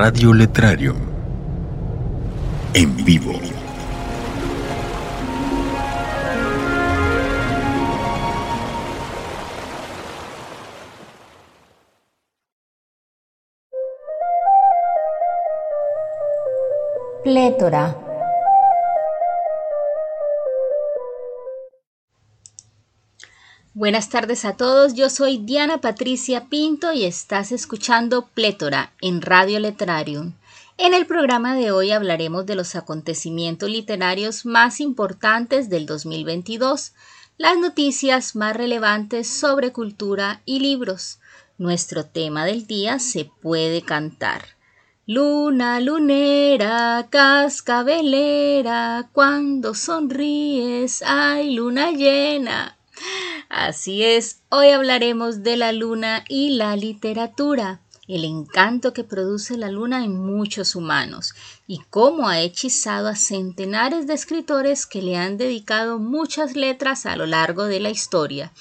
[0.00, 0.94] Radio Letrario.
[2.72, 3.32] En vivo.
[17.24, 18.07] Plétora.
[23.78, 29.60] Buenas tardes a todos, yo soy Diana Patricia Pinto y estás escuchando Plétora en Radio
[29.60, 30.32] Letrarium.
[30.78, 36.92] En el programa de hoy hablaremos de los acontecimientos literarios más importantes del 2022,
[37.36, 41.20] las noticias más relevantes sobre cultura y libros.
[41.56, 44.56] Nuestro tema del día se puede cantar.
[45.06, 52.77] Luna lunera, cascabelera, cuando sonríes hay luna llena.
[53.48, 59.70] Así es, hoy hablaremos de la luna y la literatura, el encanto que produce la
[59.70, 61.34] luna en muchos humanos
[61.66, 67.16] y cómo ha hechizado a centenares de escritores que le han dedicado muchas letras a
[67.16, 68.52] lo largo de la historia.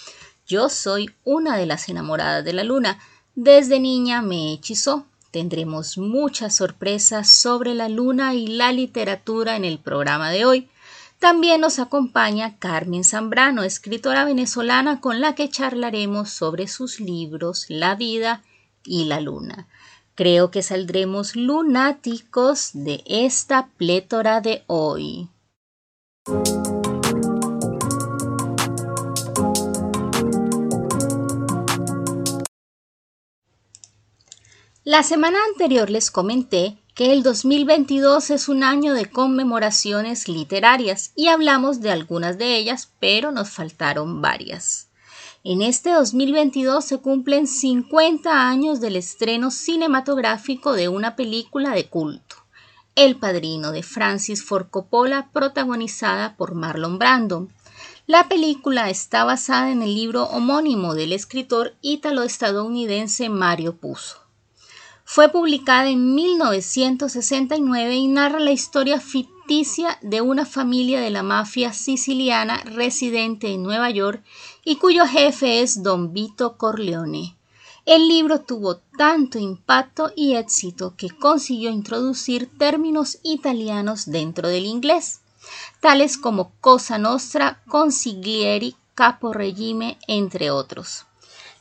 [0.45, 2.99] Yo soy una de las enamoradas de la luna.
[3.35, 5.05] Desde niña me hechizó.
[5.31, 10.69] Tendremos muchas sorpresas sobre la luna y la literatura en el programa de hoy.
[11.19, 17.95] También nos acompaña Carmen Zambrano, escritora venezolana con la que charlaremos sobre sus libros La
[17.95, 18.43] vida
[18.83, 19.67] y la luna.
[20.13, 25.29] Creo que saldremos lunáticos de esta plétora de hoy.
[34.83, 41.27] La semana anterior les comenté que el 2022 es un año de conmemoraciones literarias y
[41.27, 44.89] hablamos de algunas de ellas, pero nos faltaron varias.
[45.43, 52.37] En este 2022 se cumplen 50 años del estreno cinematográfico de una película de culto,
[52.95, 57.47] El Padrino de Francis Ford Coppola, protagonizada por Marlon Brando.
[58.07, 64.26] La película está basada en el libro homónimo del escritor ítalo-estadounidense Mario Puzo.
[65.09, 71.71] Fue publicada en 1969 y narra la historia ficticia de una familia de la mafia
[71.71, 74.21] siciliana residente en Nueva York
[74.65, 77.37] y cuyo jefe es Don Vito Corleone.
[77.85, 85.21] El libro tuvo tanto impacto y éxito que consiguió introducir términos italianos dentro del inglés,
[85.79, 91.06] tales como Cosa Nostra, Consiglieri, Capo Regime, entre otros.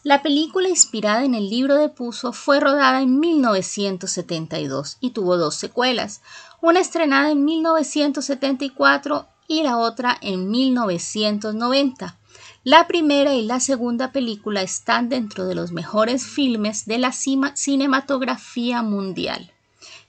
[0.07, 5.57] La película inspirada en el libro de Puzo fue rodada en 1972 y tuvo dos
[5.57, 6.23] secuelas,
[6.63, 12.21] una estrenada en 1974 y la otra en 1990.
[12.63, 18.83] La primera y la segunda película están dentro de los mejores filmes de la cinematografía
[18.83, 19.51] mundial.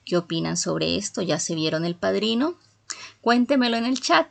[0.04, 1.22] ¿Qué opinan sobre esto?
[1.22, 2.54] ¿Ya se vieron El Padrino?
[3.20, 4.28] Cuéntemelo en el chat.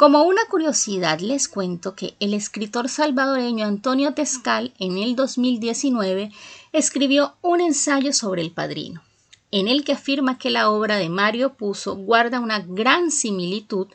[0.00, 6.32] Como una curiosidad les cuento que el escritor salvadoreño Antonio Tescal en el 2019
[6.72, 9.02] escribió un ensayo sobre el padrino,
[9.50, 13.88] en el que afirma que la obra de Mario Puzo guarda una gran similitud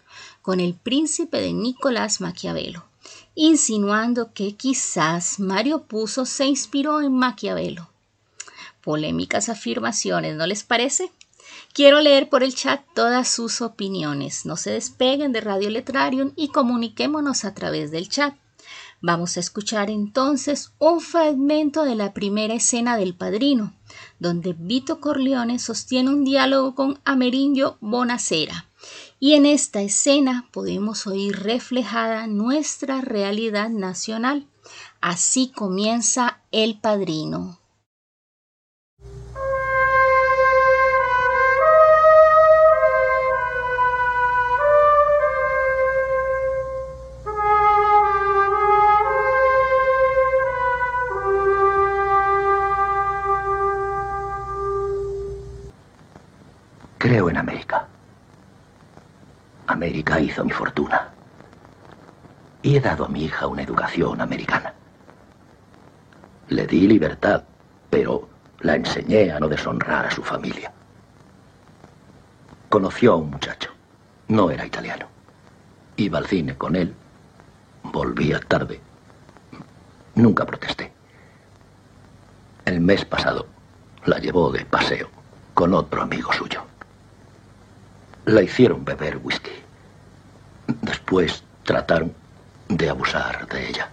[0.43, 2.85] con el príncipe de Nicolás Maquiavelo,
[3.33, 7.89] insinuando que quizás Mario Puzo se inspiró en Maquiavelo.
[8.83, 11.11] Polémicas afirmaciones, ¿no les parece?
[11.75, 14.45] Quiero leer por el chat todas sus opiniones.
[14.45, 18.33] No se despeguen de Radio Letrarium y comuniquémonos a través del chat.
[19.01, 23.73] Vamos a escuchar entonces un fragmento de la primera escena del Padrino,
[24.19, 28.67] donde Vito Corleone sostiene un diálogo con Amerindio Bonacera.
[29.19, 34.47] Y en esta escena podemos oír reflejada nuestra realidad nacional.
[35.01, 37.59] Así comienza El Padrino.
[57.17, 57.87] En América.
[59.67, 61.13] América hizo mi fortuna.
[62.61, 64.73] Y he dado a mi hija una educación americana.
[66.49, 67.45] Le di libertad,
[67.89, 68.27] pero
[68.59, 70.73] la enseñé a no deshonrar a su familia.
[72.67, 73.71] Conoció a un muchacho.
[74.27, 75.07] No era italiano.
[75.95, 76.93] Iba al cine con él.
[77.81, 78.81] Volvía tarde.
[80.15, 80.91] Nunca protesté.
[82.65, 83.47] El mes pasado
[84.03, 85.07] la llevó de paseo
[85.53, 86.74] con otro amigo suyo.
[88.25, 89.51] La hicieron beber whisky.
[90.81, 92.13] Después trataron
[92.69, 93.89] de abusar de ella.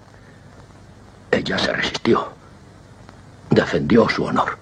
[1.30, 2.32] Ella se resistió.
[3.50, 4.58] Defendió su honor.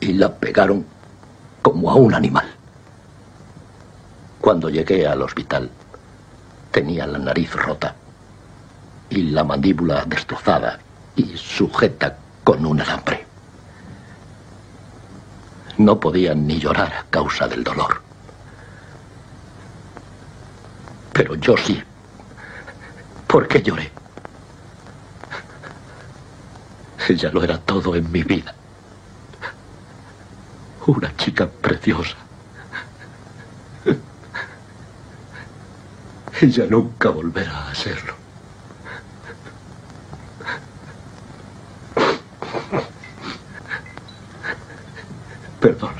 [0.00, 0.86] y la pegaron
[1.62, 2.46] como a un animal.
[4.40, 5.70] Cuando llegué al hospital,
[6.70, 7.94] tenía la nariz rota
[9.10, 10.78] y la mandíbula destrozada
[11.16, 13.27] y sujeta con un alambre.
[15.78, 18.02] No podía ni llorar a causa del dolor.
[21.12, 21.80] Pero yo sí.
[23.28, 23.90] ¿Por qué lloré?
[27.08, 28.54] Ella lo era todo en mi vida.
[30.86, 32.16] Una chica preciosa.
[36.40, 38.17] Ella nunca volverá a serlo.
[45.68, 45.92] Perdón.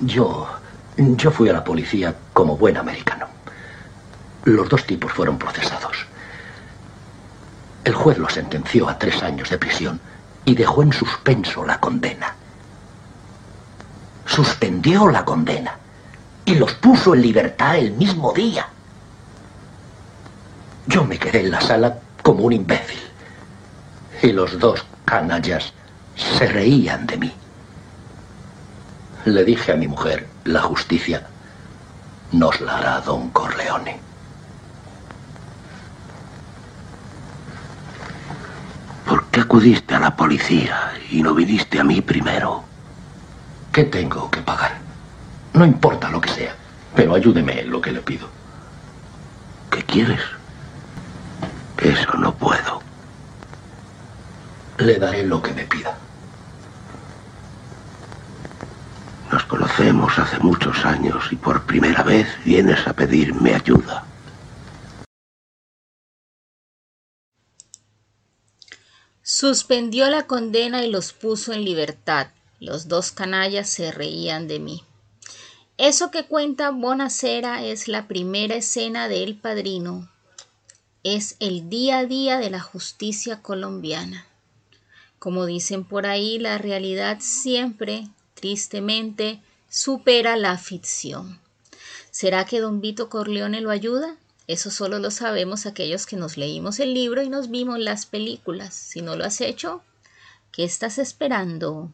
[0.00, 0.48] Yo.
[0.96, 3.26] Yo fui a la policía como buen americano.
[4.44, 6.06] Los dos tipos fueron procesados.
[7.84, 10.00] El juez los sentenció a tres años de prisión
[10.46, 12.34] y dejó en suspenso la condena.
[14.24, 15.76] Suspendió la condena
[16.46, 18.71] y los puso en libertad el mismo día.
[20.92, 23.00] Yo me quedé en la sala como un imbécil.
[24.22, 25.72] Y los dos canallas
[26.14, 27.32] se reían de mí.
[29.24, 31.26] Le dije a mi mujer, la justicia
[32.32, 33.98] nos la hará don Corleone.
[39.06, 42.64] ¿Por qué acudiste a la policía y no viniste a mí primero?
[43.72, 44.76] ¿Qué tengo que pagar?
[45.54, 46.54] No importa lo que sea,
[46.94, 48.28] pero ayúdeme en lo que le pido.
[49.70, 50.20] ¿Qué quieres?
[51.82, 52.80] Eso no puedo.
[54.78, 55.98] Le daré lo que me pida.
[59.32, 64.04] Nos conocemos hace muchos años y por primera vez vienes a pedirme ayuda.
[69.22, 72.28] Suspendió la condena y los puso en libertad.
[72.60, 74.84] Los dos canallas se reían de mí.
[75.78, 80.11] Eso que cuenta Bonacera es la primera escena de El Padrino,
[81.04, 84.26] es el día a día de la justicia colombiana.
[85.18, 91.40] Como dicen por ahí, la realidad siempre, tristemente, supera la ficción.
[92.10, 94.16] ¿Será que don Vito Corleone lo ayuda?
[94.46, 98.74] Eso solo lo sabemos aquellos que nos leímos el libro y nos vimos las películas.
[98.74, 99.82] Si no lo has hecho,
[100.50, 101.92] ¿qué estás esperando?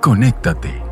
[0.00, 0.91] Conéctate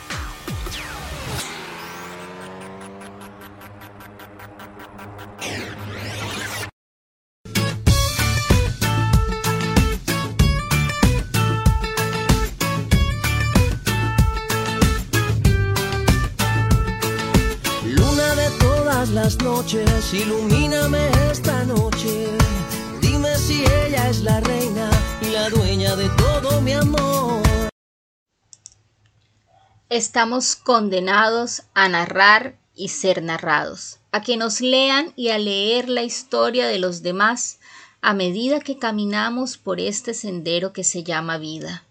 [29.91, 36.01] Estamos condenados a narrar y ser narrados, a que nos lean y a leer la
[36.01, 37.59] historia de los demás
[37.99, 41.83] a medida que caminamos por este sendero que se llama vida.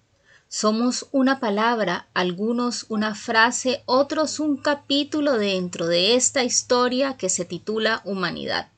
[0.48, 7.44] Somos una palabra, algunos una frase, otros un capítulo dentro de esta historia que se
[7.44, 8.70] titula Humanidad.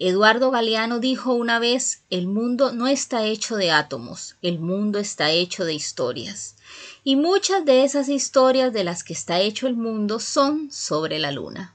[0.00, 5.30] Eduardo Galeano dijo una vez, el mundo no está hecho de átomos, el mundo está
[5.30, 6.56] hecho de historias.
[7.02, 11.30] Y muchas de esas historias de las que está hecho el mundo son sobre la
[11.30, 11.74] luna.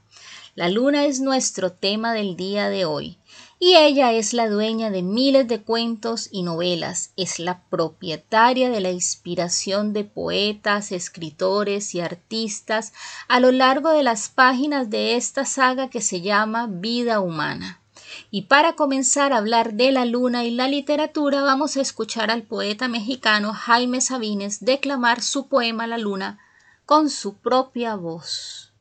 [0.55, 3.17] La luna es nuestro tema del día de hoy
[3.59, 8.79] y ella es la dueña de miles de cuentos y novelas, es la propietaria de
[8.79, 12.93] la inspiración de poetas, escritores y artistas
[13.27, 17.81] a lo largo de las páginas de esta saga que se llama Vida Humana.
[18.31, 22.43] Y para comenzar a hablar de la luna y la literatura, vamos a escuchar al
[22.43, 26.39] poeta mexicano Jaime Sabines declamar su poema La luna
[26.85, 28.73] con su propia voz.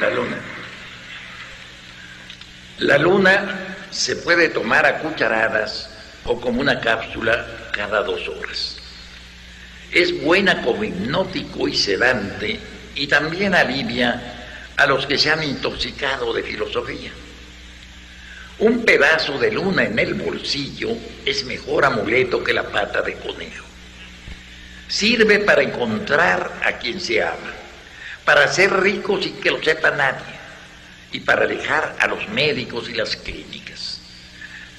[0.00, 0.38] La luna.
[2.78, 5.90] La luna se puede tomar a cucharadas
[6.24, 8.76] o como una cápsula cada dos horas.
[9.92, 12.60] Es buena como hipnótico y sedante
[12.94, 17.12] y también alivia a los que se han intoxicado de filosofía.
[18.58, 20.88] Un pedazo de luna en el bolsillo
[21.26, 23.66] es mejor amuleto que la pata de conejo.
[24.88, 27.52] Sirve para encontrar a quien se ama,
[28.24, 30.24] para ser ricos sin que lo sepa nadie
[31.12, 34.00] y para dejar a los médicos y las clínicas.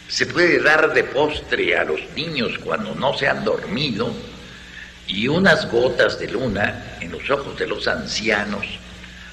[0.07, 4.11] Se puede dar de postre a los niños cuando no se han dormido
[5.05, 8.65] y unas gotas de luna en los ojos de los ancianos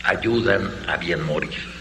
[0.03, 1.74] ayudan a bien morir.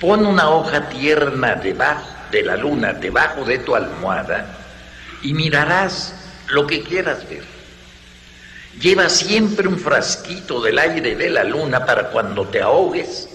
[0.00, 4.46] Pon una hoja tierna debajo de la luna debajo de tu almohada
[5.22, 6.14] y mirarás
[6.48, 7.44] lo que quieras ver.
[8.80, 13.28] Lleva siempre un frasquito del aire de la luna para cuando te ahogues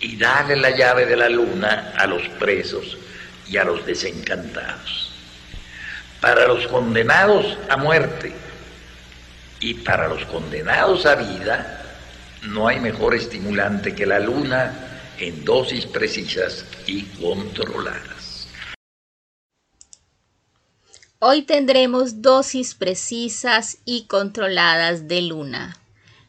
[0.00, 2.98] y dale la llave de la luna a los presos
[3.48, 5.10] y a los desencantados.
[6.20, 8.32] Para los condenados a muerte
[9.60, 11.82] y para los condenados a vida,
[12.42, 14.88] no hay mejor estimulante que la luna
[15.20, 18.48] en dosis precisas y controladas.
[21.18, 25.76] Hoy tendremos dosis precisas y controladas de luna.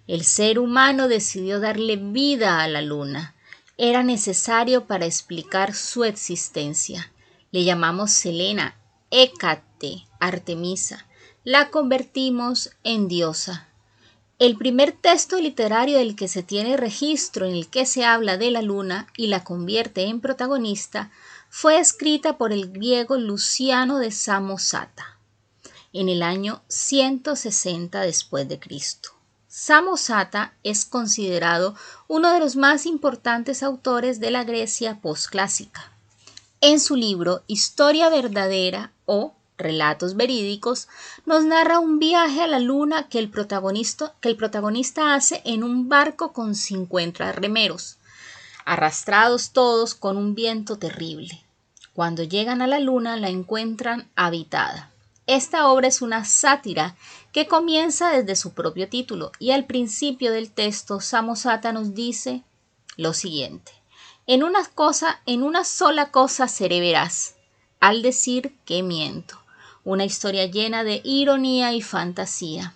[0.08, 3.36] El ser humano decidió darle vida a la luna
[3.81, 7.13] era necesario para explicar su existencia.
[7.51, 8.75] Le llamamos Selena,
[9.10, 11.08] Hécate, Artemisa.
[11.46, 13.69] La convertimos en diosa.
[14.39, 18.51] El primer texto literario del que se tiene registro en el que se habla de
[18.51, 21.12] la luna y la convierte en protagonista
[21.50, 25.17] fue escrita por el griego Luciano de Samosata
[25.91, 29.10] en el año 160 después de Cristo.
[29.50, 31.75] Samosata es considerado
[32.08, 35.91] uno de los más importantes autores de la Grecia posclásica.
[36.62, 40.88] En su libro Historia verdadera o Relatos verídicos,
[41.25, 45.66] nos narra un viaje a la luna que el protagonista, que el protagonista hace en
[45.66, 47.98] un barco con 50 remeros,
[48.63, 51.44] arrastrados todos con un viento terrible.
[51.94, 54.92] Cuando llegan a la luna la encuentran habitada.
[55.28, 56.96] Esta obra es una sátira
[57.34, 62.44] que comienza desde su propio título y al principio del texto Samosata nos dice
[62.96, 63.74] lo siguiente.
[64.25, 67.36] En una cosa, en una sola cosa seré veraz,
[67.82, 69.38] al decir que miento.
[69.83, 72.75] Una historia llena de ironía y fantasía.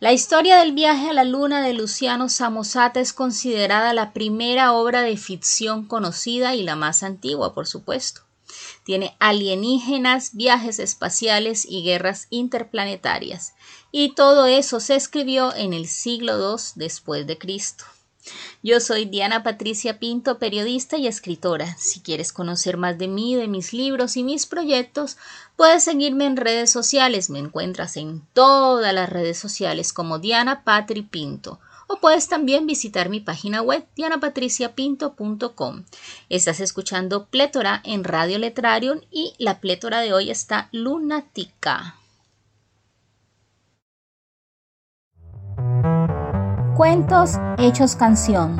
[0.00, 5.02] La historia del viaje a la luna de Luciano Samosata es considerada la primera obra
[5.02, 8.22] de ficción conocida y la más antigua, por supuesto.
[8.84, 13.54] Tiene alienígenas, viajes espaciales y guerras interplanetarias.
[13.92, 17.84] Y todo eso se escribió en el siglo II después de Cristo.
[18.66, 21.76] Yo soy Diana Patricia Pinto, periodista y escritora.
[21.76, 25.18] Si quieres conocer más de mí, de mis libros y mis proyectos,
[25.54, 27.28] puedes seguirme en redes sociales.
[27.28, 33.10] Me encuentras en todas las redes sociales como Diana Patri Pinto o puedes también visitar
[33.10, 35.84] mi página web dianapatriciapinto.com.
[36.30, 41.96] Estás escuchando Plétora en Radio Letrarium y la plétora de hoy está lunática.
[46.76, 48.56] Cuentos hechos canción.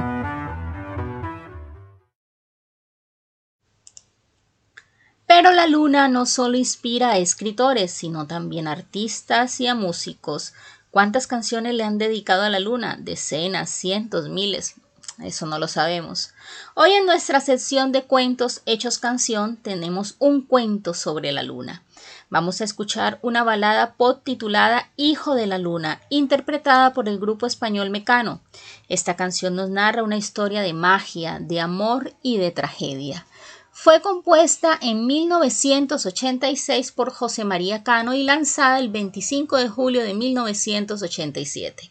[5.26, 10.52] Pero la luna no solo inspira a escritores, sino también a artistas y a músicos.
[10.92, 12.97] ¿Cuántas canciones le han dedicado a la luna?
[13.00, 14.76] Decenas, cientos, miles.
[15.21, 16.35] Eso no lo sabemos.
[16.75, 21.83] Hoy en nuestra sección de cuentos hechos canción tenemos un cuento sobre la luna.
[22.30, 27.46] Vamos a escuchar una balada pop titulada Hijo de la Luna, interpretada por el grupo
[27.46, 28.40] español Mecano.
[28.88, 33.26] Esta canción nos narra una historia de magia, de amor y de tragedia.
[33.70, 40.14] Fue compuesta en 1986 por José María Cano y lanzada el 25 de julio de
[40.14, 41.90] 1987.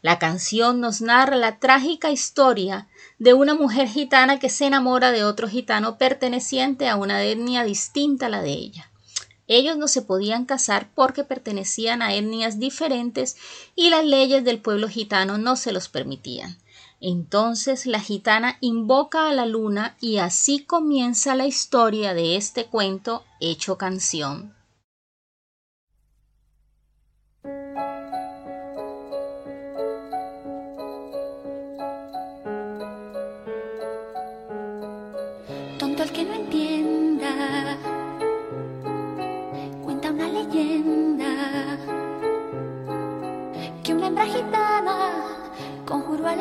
[0.00, 2.88] La canción nos narra la trágica historia
[3.18, 8.26] de una mujer gitana que se enamora de otro gitano perteneciente a una etnia distinta
[8.26, 8.90] a la de ella.
[9.46, 13.36] Ellos no se podían casar porque pertenecían a etnias diferentes
[13.76, 16.58] y las leyes del pueblo gitano no se los permitían.
[17.00, 23.24] Entonces la gitana invoca a la luna y así comienza la historia de este cuento
[23.40, 24.54] hecho canción.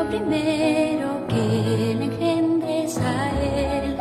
[0.00, 3.96] el hijo primero que le engendres a él.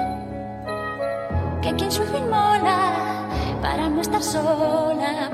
[1.61, 3.27] Que quien su inmola
[3.61, 5.29] para no estar sola,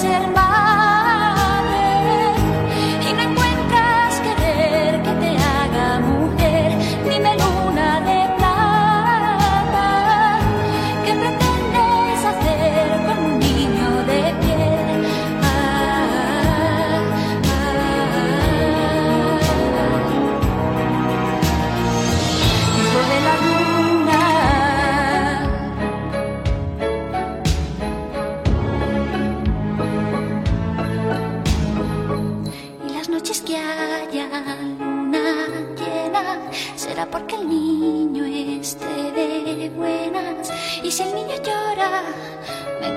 [0.00, 0.47] ser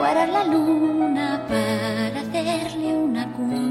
[0.02, 3.71] guarda la luna para hacerle una cuna.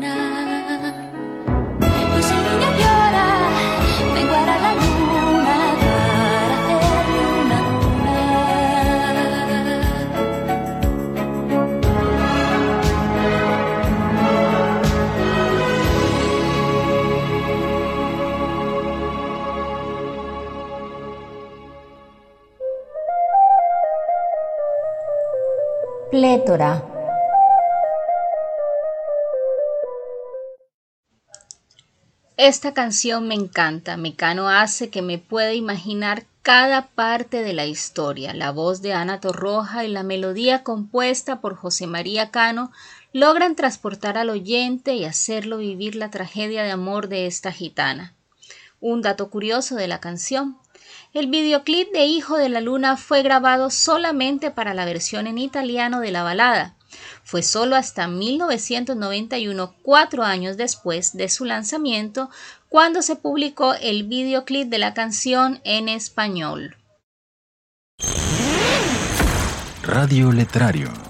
[32.37, 33.97] Esta canción me encanta.
[33.97, 38.35] Mecano hace que me pueda imaginar cada parte de la historia.
[38.35, 42.71] La voz de Ana Torroja y la melodía compuesta por José María Cano
[43.15, 48.13] logran transportar al oyente y hacerlo vivir la tragedia de amor de esta gitana.
[48.79, 50.59] Un dato curioso de la canción.
[51.13, 55.99] El videoclip de Hijo de la Luna fue grabado solamente para la versión en italiano
[55.99, 56.77] de la balada.
[57.25, 62.31] Fue solo hasta 1991, cuatro años después de su lanzamiento,
[62.69, 66.77] cuando se publicó el videoclip de la canción en español.
[69.83, 71.10] Radio Letrario.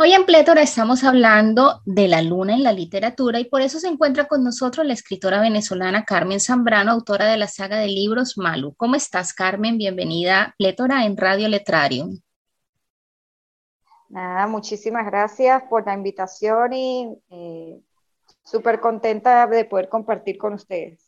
[0.00, 3.88] Hoy en Plétora estamos hablando de la luna en la literatura y por eso se
[3.88, 8.76] encuentra con nosotros la escritora venezolana Carmen Zambrano, autora de la saga de libros Malu.
[8.76, 9.76] ¿Cómo estás, Carmen?
[9.76, 12.20] Bienvenida a Plétora en Radio Letrarium.
[14.08, 17.80] Nada, muchísimas gracias por la invitación y eh,
[18.44, 21.07] súper contenta de poder compartir con ustedes.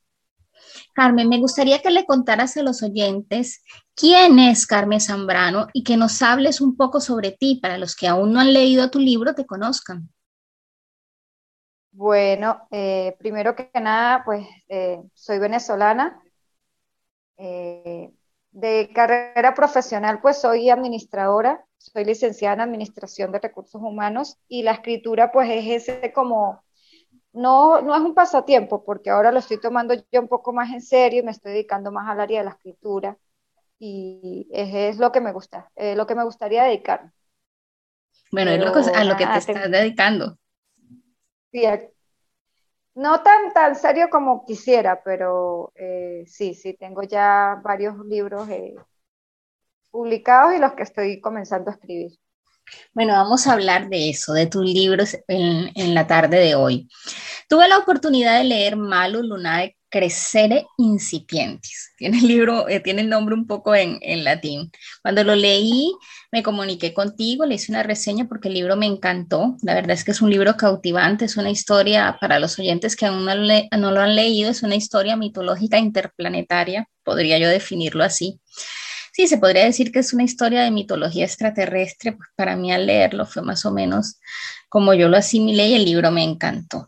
[0.94, 3.62] Carmen, me gustaría que le contaras a los oyentes
[3.94, 8.08] quién es Carmen Zambrano y que nos hables un poco sobre ti para los que
[8.08, 10.08] aún no han leído tu libro te conozcan.
[11.92, 16.22] Bueno, eh, primero que nada, pues eh, soy venezolana.
[17.36, 18.12] Eh,
[18.52, 24.72] de carrera profesional, pues soy administradora, soy licenciada en Administración de Recursos Humanos y la
[24.72, 26.62] escritura, pues es ese como
[27.32, 30.82] no, no es un pasatiempo, porque ahora lo estoy tomando yo un poco más en
[30.82, 33.16] serio y me estoy dedicando más al área de la escritura
[33.78, 37.12] y es, lo que me gusta, lo que me gustaría dedicar.
[38.30, 40.38] Bueno, es lo que, a lo que te estás dedicando.
[41.50, 41.64] Sí,
[42.94, 48.74] no tan, tan serio como quisiera, pero eh, sí, sí, tengo ya varios libros eh,
[49.90, 52.12] publicados y los que estoy comenzando a escribir.
[52.92, 56.88] Bueno, vamos a hablar de eso, de tus libros en, la tarde de hoy.
[57.48, 61.92] Tuve la oportunidad de leer Malo Lunae Crescere Incipientis.
[61.96, 64.70] Tiene el libro, eh, tiene el nombre un poco en, en, latín.
[65.02, 65.92] Cuando lo leí,
[66.32, 69.56] me comuniqué contigo, le hice una reseña porque el libro me encantó.
[69.62, 73.06] La verdad es que es un libro cautivante, es una historia para los oyentes que
[73.06, 78.40] aún no, no lo han leído, es una historia mitológica interplanetaria, podría yo definirlo así.
[79.12, 82.86] Sí, se podría decir que es una historia de mitología extraterrestre, pues para mí al
[82.86, 84.20] leerlo fue más o menos
[84.68, 86.86] como yo lo asimilé y el libro me encantó.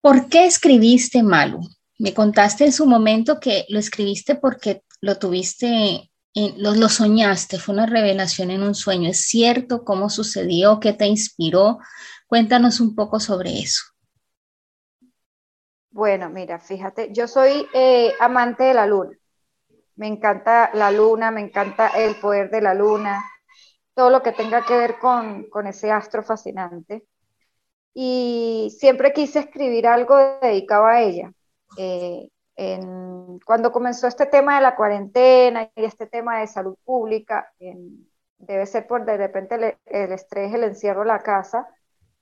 [0.00, 1.60] ¿Por qué escribiste Malu?
[1.98, 7.74] Me contaste en su momento que lo escribiste porque lo tuviste, lo, lo, soñaste, fue
[7.74, 9.10] una revelación en un sueño.
[9.10, 10.78] ¿Es cierto cómo sucedió?
[10.78, 11.78] ¿Qué te inspiró?
[12.26, 13.82] Cuéntanos un poco sobre eso.
[15.90, 19.16] Bueno, mira, fíjate, yo soy eh, amante de la luna.
[19.96, 23.22] Me encanta la luna, me encanta el poder de la luna,
[23.94, 27.06] todo lo que tenga que ver con, ese astro fascinante.
[27.94, 31.32] Y siempre quise escribir algo dedicado a ella.
[31.76, 32.28] Eh,
[33.44, 37.52] cuando comenzó este tema de la cuarentena y este tema de salud pública,
[38.38, 41.68] debe ser por de repente el, estrés, el encierro en la casa,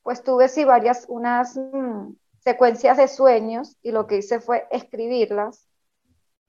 [0.03, 5.69] pues tuve sí varias, unas mm, secuencias de sueños y lo que hice fue escribirlas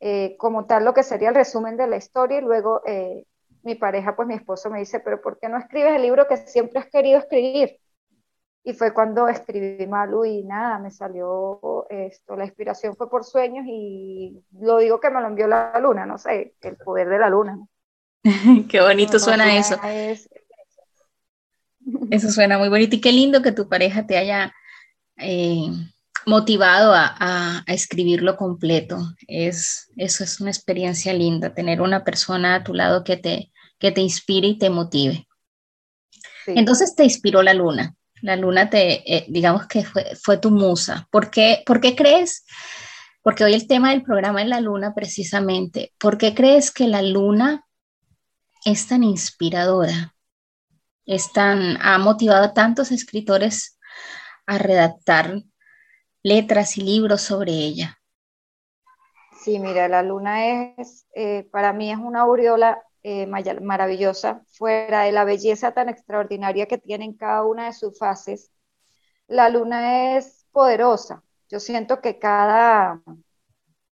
[0.05, 3.25] eh, como tal lo que sería el resumen de la historia y luego eh,
[3.63, 6.35] mi pareja, pues mi esposo me dice, pero ¿por qué no escribes el libro que
[6.35, 7.79] siempre has querido escribir?
[8.65, 13.63] Y fue cuando escribí Malu y nada, me salió esto, la inspiración fue por sueños
[13.65, 17.29] y lo digo que me lo envió la luna, no sé, el poder de la
[17.29, 17.57] luna.
[18.69, 19.79] qué bonito suena eso.
[22.11, 24.53] Eso suena muy bonito y qué lindo que tu pareja te haya
[25.15, 25.69] eh,
[26.25, 29.13] motivado a, escribirlo completo.
[29.27, 33.91] Es, eso es una experiencia linda, tener una persona a tu lado que te, que
[33.91, 35.27] te inspire y te motive.
[36.47, 37.95] Entonces te inspiró la luna.
[38.21, 41.07] La luna te, eh, digamos que fue, fue tu musa.
[41.11, 42.45] ¿Por qué, ¿Por qué crees?
[43.21, 45.93] Porque hoy el tema del programa es la luna precisamente.
[45.97, 47.65] ¿Por qué crees que la luna
[48.65, 50.15] es tan inspiradora?
[51.05, 53.77] Es tan, ha motivado a tantos escritores
[54.45, 55.41] a redactar
[56.23, 57.99] letras y libros sobre ella.
[59.43, 65.11] Sí, mira, la luna es, eh, para mí es una aureola eh, maravillosa, fuera de
[65.11, 68.51] la belleza tan extraordinaria que tiene en cada una de sus fases.
[69.27, 71.23] La luna es poderosa.
[71.49, 73.01] Yo siento que cada,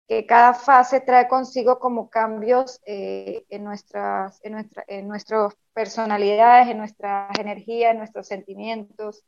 [0.08, 6.70] que cada fase trae consigo como cambios eh, en, nuestras, en, nuestra, en nuestras personalidades,
[6.70, 9.24] en nuestras energías, en nuestros sentimientos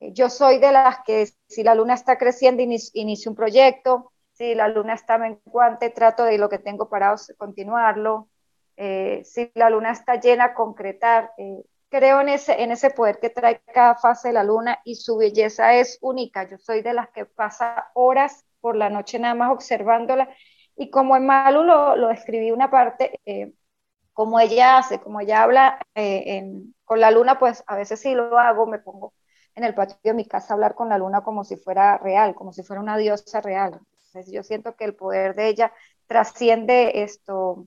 [0.00, 4.68] yo soy de las que si la luna está creciendo, inicio, un proyecto, si la
[4.68, 8.28] luna está menguante, trato de lo que tengo parado continuarlo,
[8.76, 11.32] eh, si la luna está llena, concretar.
[11.38, 14.96] Eh, creo en ese, en ese poder que trae cada fase de la luna y
[14.96, 16.48] su belleza es única.
[16.48, 20.28] Yo soy de las que pasa horas por la noche nada más observándola
[20.76, 23.52] y como en Malu lo, lo escribí una parte, eh,
[24.12, 25.78] como ella hace, como ella habla
[26.84, 29.12] con la luna, pues a veces sí lo hago, me pongo
[29.56, 32.52] en el patio de mi casa hablar con la luna como si fuera real, como
[32.52, 33.80] si fuera una diosa real.
[34.06, 35.72] Entonces yo siento que el poder de ella
[36.06, 37.66] trasciende esto,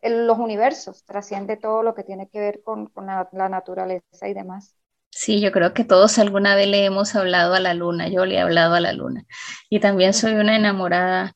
[0.00, 4.76] los universos, trasciende todo lo que tiene que ver con, la, naturaleza y demás.
[5.10, 8.36] Sí, yo creo que todos alguna vez le hemos hablado a la luna, yo le
[8.36, 9.24] he hablado a la luna.
[9.68, 11.34] Y también soy una enamorada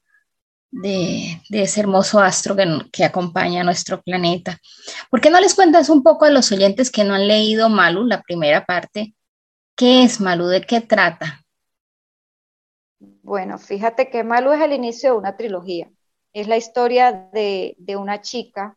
[0.71, 4.59] de, ese hermoso astro que, que, acompaña a nuestro planeta.
[5.11, 8.05] ¿Por qué no les cuentas un poco a los oyentes que no han leído Malu,
[8.05, 9.15] la primera parte,
[9.79, 10.49] ¿Qué es Malu?
[10.49, 11.47] ¿De qué trata?
[12.99, 15.89] Bueno, fíjate que Malu es el inicio de una trilogía.
[16.33, 18.77] Es la historia de, una chica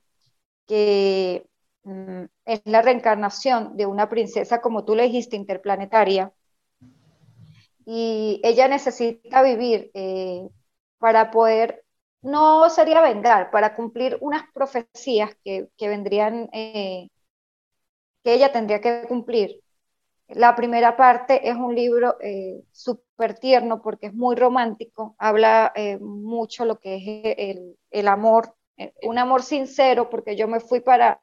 [0.68, 1.48] que
[1.86, 6.32] mm, es la reencarnación de una princesa, como tú le dijiste, interplanetaria.
[7.84, 10.48] y ella necesita vivir eh,
[11.00, 11.84] para poder,
[12.22, 17.10] no sería vengar, para cumplir unas profecías que, vendrían, eh,
[18.24, 19.62] que ella tendría que cumplir.
[20.34, 26.66] La primera parte es un libro eh, súper tierno porque es muy romántico, habla mucho
[26.66, 28.56] lo que es el, el amor,
[29.04, 31.20] un amor sincero, porque yo me fui para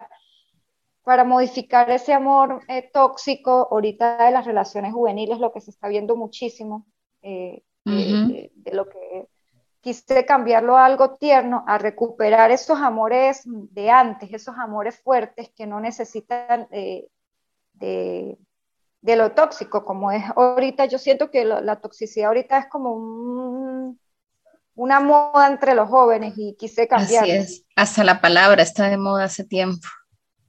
[1.09, 5.89] para modificar ese amor eh, tóxico ahorita de las relaciones juveniles, lo que se está
[5.89, 6.85] viendo muchísimo,
[7.23, 9.27] eh, de, lo que
[9.81, 15.67] quise cambiarlo a algo tierno, a recuperar esos amores de antes, esos amores fuertes que
[15.67, 18.37] no necesitan de,
[19.03, 23.97] lo tóxico, como es ahorita, yo siento que la toxicidad ahorita es como
[24.75, 27.25] una moda entre los jóvenes y quise cambiar.
[27.25, 29.87] Así es, hasta la palabra está de moda hace tiempo.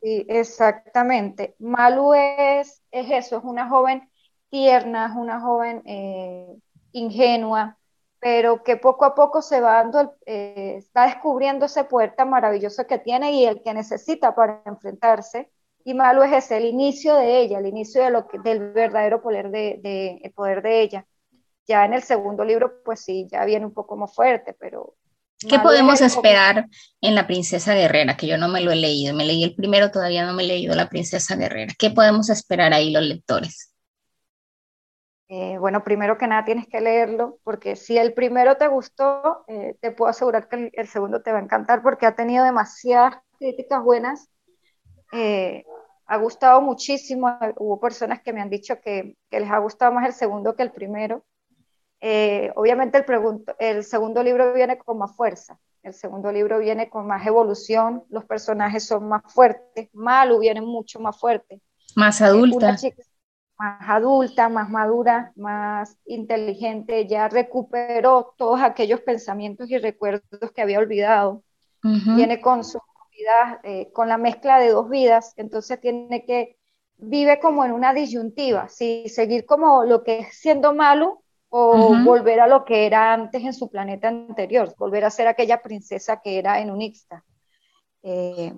[0.02, 1.56] Sí, exactamente.
[1.60, 4.10] Malu es, es eso, es una joven
[4.50, 6.56] tierna, es una joven eh,
[6.92, 7.78] ingenua,
[8.20, 13.00] pero que poco a poco se va dando, eh, está descubriendo ese puerta maravilloso que
[13.00, 15.52] tiene y el que necesita para enfrentarse.
[15.86, 19.22] Y Malu es ese, el inicio de ella, el inicio de lo que, del verdadero
[19.22, 21.06] poder de, de, el poder de ella.
[21.68, 24.96] Ya en el segundo libro, pues sí, ya viene un poco más fuerte, pero
[25.48, 26.68] ¿Qué podemos esperar
[27.00, 28.18] en La Princesa Guerrera?
[28.18, 30.48] Que yo no me lo he leído, me leí el primero, todavía no me he
[30.48, 31.74] leído La Princesa Guerrera.
[31.80, 33.74] ¿Qué podemos esperar ahí los lectores?
[35.30, 39.78] Eh, bueno, primero que nada tienes que leerlo, porque si el primero te gustó, eh,
[39.80, 43.82] te puedo asegurar que el, segundo te va a encantar porque ha tenido demasiadas críticas
[43.82, 44.28] buenas.
[45.12, 45.66] Eh,
[46.06, 47.38] ha gustado muchísimo.
[47.58, 50.64] Hubo personas que me han dicho que, que les ha gustado más el segundo que
[50.64, 51.24] el primero.
[52.02, 53.06] Eh, obviamente el,
[53.60, 58.24] el segundo libro viene con más fuerza, el segundo libro viene con más evolución, los
[58.24, 61.62] personajes son más fuertes, Malu viene mucho más fuerte.
[61.96, 62.78] Más adulta.
[63.58, 70.80] más adulta, más madura, más inteligente, ya recuperó todos aquellos pensamientos y recuerdos que había
[70.80, 71.44] olvidado.
[71.82, 72.80] Viene con su
[73.64, 76.58] eh, con la mezcla de dos vidas, entonces tiene que,
[76.98, 82.42] vive como en una disyuntiva, si seguir como lo que es siendo Malu o volver
[82.42, 86.38] a lo que era antes en su planeta anterior, volver a ser aquella princesa que
[86.38, 87.24] era en Unixta.
[88.04, 88.54] Eh,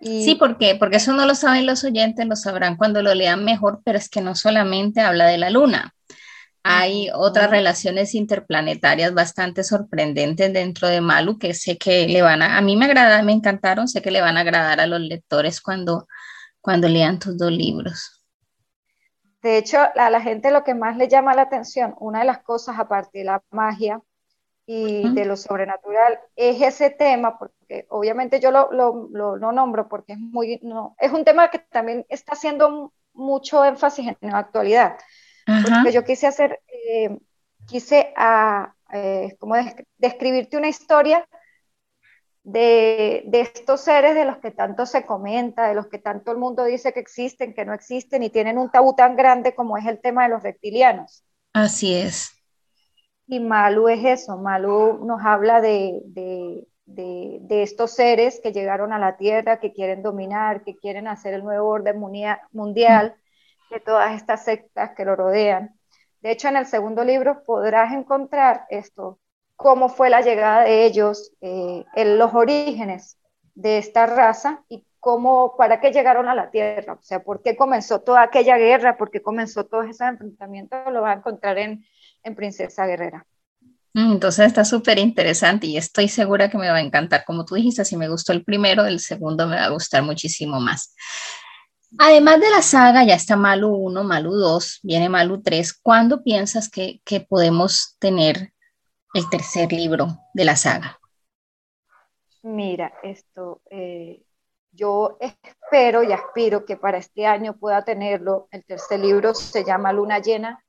[0.00, 3.80] sí, porque porque eso no lo saben los oyentes, lo sabrán cuando lo lean mejor,
[3.84, 5.95] pero es que no solamente habla de la luna.
[6.68, 12.58] Hay otras relaciones interplanetarias bastante sorprendentes dentro de Malu que sé que le van a,
[12.58, 15.60] a mí me agrada, me encantaron, sé que le van a agradar a los lectores
[15.60, 16.08] cuando,
[16.60, 18.20] cuando lean tus dos libros.
[19.42, 22.42] De hecho, a la gente lo que más le llama la atención, una de las
[22.42, 24.00] cosas aparte de la magia
[24.66, 30.14] y de lo sobrenatural, es ese tema, porque obviamente yo lo, lo, lo, nombro porque
[30.14, 34.96] es muy, no, es un tema que también está haciendo mucho énfasis en la actualidad.
[35.46, 37.16] Porque yo quise hacer, eh,
[37.66, 39.54] quise a, eh, como
[39.96, 41.26] describirte una historia
[42.46, 46.64] de, estos seres de los que tanto se comenta, de los que tanto el mundo
[46.64, 50.00] dice que existen, que no existen y tienen un tabú tan grande como es el
[50.00, 51.24] tema de los reptilianos.
[51.52, 52.32] Así es.
[53.26, 56.64] Y Malu es eso, Malu nos habla de,
[57.50, 61.68] estos seres que llegaron a la Tierra, que quieren dominar, que quieren hacer el nuevo
[61.68, 63.16] orden mundial,
[63.70, 65.74] de todas estas sectas que lo rodean.
[66.20, 69.18] De hecho, en el segundo libro podrás encontrar esto,
[69.54, 73.18] cómo fue la llegada de ellos, eh, en los orígenes
[73.54, 77.56] de esta raza y cómo, para qué llegaron a la Tierra, o sea, por qué
[77.56, 81.84] comenzó toda aquella guerra, por qué comenzó todo ese enfrentamiento, lo va a encontrar en,
[82.22, 83.24] en Princesa Guerrera.
[83.94, 87.24] Mm, entonces está súper interesante y estoy segura que me va a encantar.
[87.24, 90.60] Como tú dijiste, si me gustó el primero, el segundo me va a gustar muchísimo
[90.60, 90.94] más.
[91.98, 95.80] Además de la saga, ya está Malu 1, Malu 2, viene Malu 3.
[95.82, 98.52] ¿Cuándo piensas que, que podemos tener
[99.14, 100.98] el tercer libro de la saga?
[102.42, 104.22] Mira, esto, eh,
[104.72, 108.48] yo espero y aspiro que para este año pueda tenerlo.
[108.50, 110.62] El tercer libro se llama Luna Llena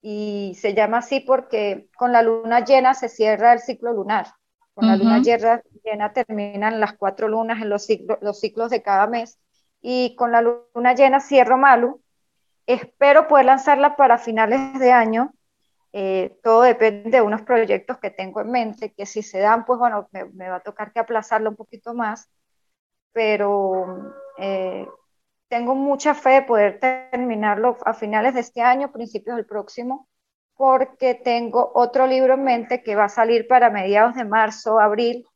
[0.00, 4.28] y se llama así porque con la luna llena se cierra el ciclo lunar.
[4.74, 7.84] Con la luna llena, llena, terminan las cuatro lunas en los
[8.38, 9.40] ciclos de cada mes
[9.80, 12.00] y con la luna llena cierro Malu.
[12.66, 15.32] Espero poder lanzarla para finales de año
[15.92, 19.78] eh, todo depende de unos proyectos que tengo en mente, que si se dan, pues
[19.78, 22.28] bueno, me, va a tocar que aplazarlo un poquito más,
[23.12, 24.86] pero eh,
[25.48, 30.08] tengo mucha fe de poder terminarlo a finales de este año, principios del próximo,
[30.56, 35.26] porque tengo otro libro en mente que va a salir para mediados de marzo, abril,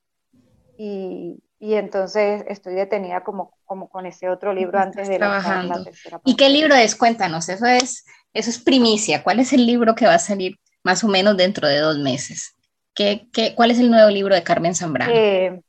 [0.76, 6.20] y, y entonces estoy detenida como, como con ese otro libro antes de la, tercera
[6.26, 6.94] ¿Y qué libro es?
[6.94, 8.04] Cuéntanos, eso es
[8.34, 9.22] eso es primicia.
[9.22, 12.54] ¿Cuál es el libro que va a salir más o menos dentro de dos meses?
[12.94, 15.10] ¿Qué, qué, cuál es el nuevo libro de Carmen Zambrano?
[15.10, 15.62] Eh,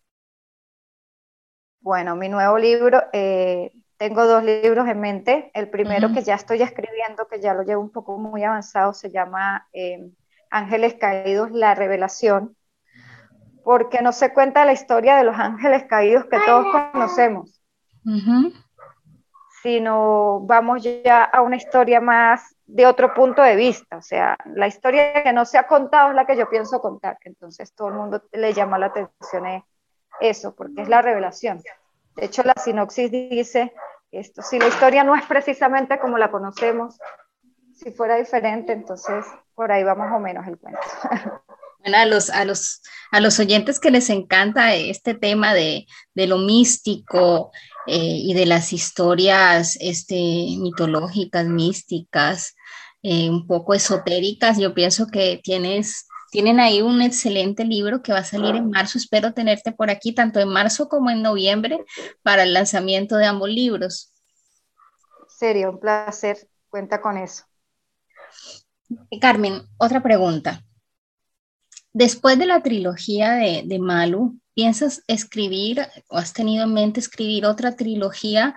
[1.80, 5.50] bueno, mi nuevo libro, eh, tengo dos libros en mente.
[5.54, 9.12] El primero que ya estoy escribiendo, que ya lo llevo un poco muy avanzado, se
[9.12, 10.10] llama eh,
[10.50, 12.58] Ángeles Caídos, la revelación,
[13.64, 17.63] porque no se cuenta la historia de los ángeles caídos que todos conocemos,
[19.62, 23.98] sino vamos ya a una historia más de otro punto de vista.
[23.98, 27.18] O sea, la historia que no se ha contado es la que yo pienso contar,
[27.22, 29.64] entonces todo el mundo le llama la atención
[30.20, 31.62] eso, porque es la revelación.
[32.16, 33.74] De hecho, la sinopsis dice
[34.12, 37.00] esto, si la historia no es precisamente como la conocemos,
[37.74, 40.80] si fuera diferente, entonces por ahí va más o menos el cuento.
[41.84, 46.38] Bueno, a los, a los, a los oyentes que les encanta este tema de, lo
[46.38, 47.52] místico
[47.88, 52.56] eh, y de las historias este, mitológicas, místicas,
[53.02, 58.20] eh, un poco esotéricas, yo pienso que tienes, tienen ahí un excelente libro que va
[58.20, 58.98] a salir en marzo.
[58.98, 61.84] Espero tenerte por aquí, tanto en marzo como en noviembre,
[62.22, 64.14] para el lanzamiento de ambos libros.
[65.28, 67.44] Sería un placer, cuenta con eso.
[69.20, 70.64] Carmen, otra pregunta.
[71.94, 77.46] Después de la trilogía de, de, Malu, ¿piensas escribir o has tenido en mente escribir
[77.46, 78.56] otra trilogía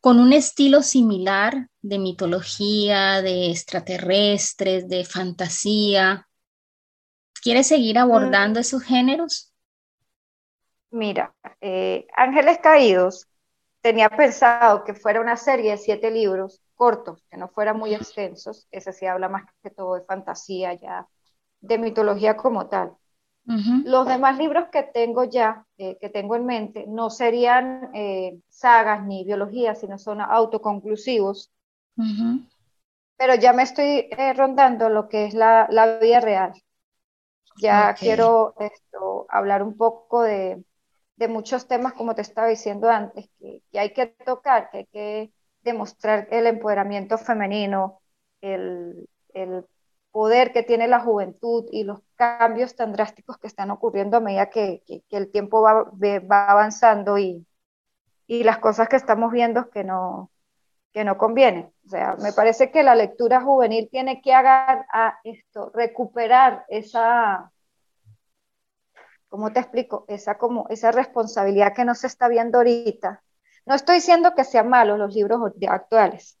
[0.00, 6.26] con un estilo similar de mitología, de extraterrestres, de fantasía?
[7.42, 8.62] ¿Quieres seguir abordando mm.
[8.62, 9.52] esos géneros?
[10.90, 13.26] Mira, eh, Ángeles Caídos
[13.82, 18.66] tenía pensado que fuera una serie de siete libros cortos, que no fueran muy extensos.
[18.70, 21.06] Ese sí habla más que todo de fantasía ya
[21.62, 22.92] de mitología como tal.
[23.44, 29.04] Los demás libros que tengo ya, eh, que tengo en mente, no serían eh, sagas
[29.04, 31.50] ni biología, sino son autoconclusivos.
[33.16, 36.52] Pero ya me estoy eh, rondando lo que es la, la vida real.
[37.56, 40.64] Ya quiero esto, hablar un poco de,
[41.16, 44.86] de, muchos temas, como te estaba diciendo antes, que, que, hay que tocar, que hay
[44.86, 48.00] que demostrar el empoderamiento femenino,
[48.40, 49.64] el, el
[50.12, 54.50] poder que tiene la juventud y los cambios tan drásticos que están ocurriendo a medida
[54.50, 57.46] que, el tiempo va, va avanzando y,
[58.28, 60.30] las cosas que estamos viendo que no,
[60.92, 61.70] que no convienen.
[61.86, 67.52] O sea, me parece que la lectura juvenil tiene que hacer a esto, recuperar esa,
[69.28, 70.04] ¿cómo te explico?
[70.08, 73.22] Esa, como, esa responsabilidad que no se está viendo ahorita.
[73.66, 76.38] No estoy diciendo que sean malos los libros actuales,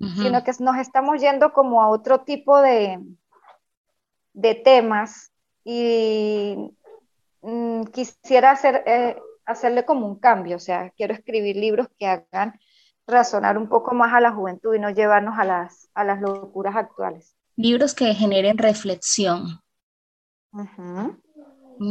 [0.00, 2.98] sino que nos estamos yendo como a otro tipo de,
[4.32, 5.30] de temas
[5.62, 6.56] y
[7.42, 12.58] mm, quisiera hacer, eh, hacerle como un cambio, o sea, quiero escribir libros que hagan
[13.06, 16.76] razonar un poco más a la juventud y no llevarnos a las, a las locuras
[16.76, 17.36] actuales.
[17.56, 19.60] Libros que generen reflexión.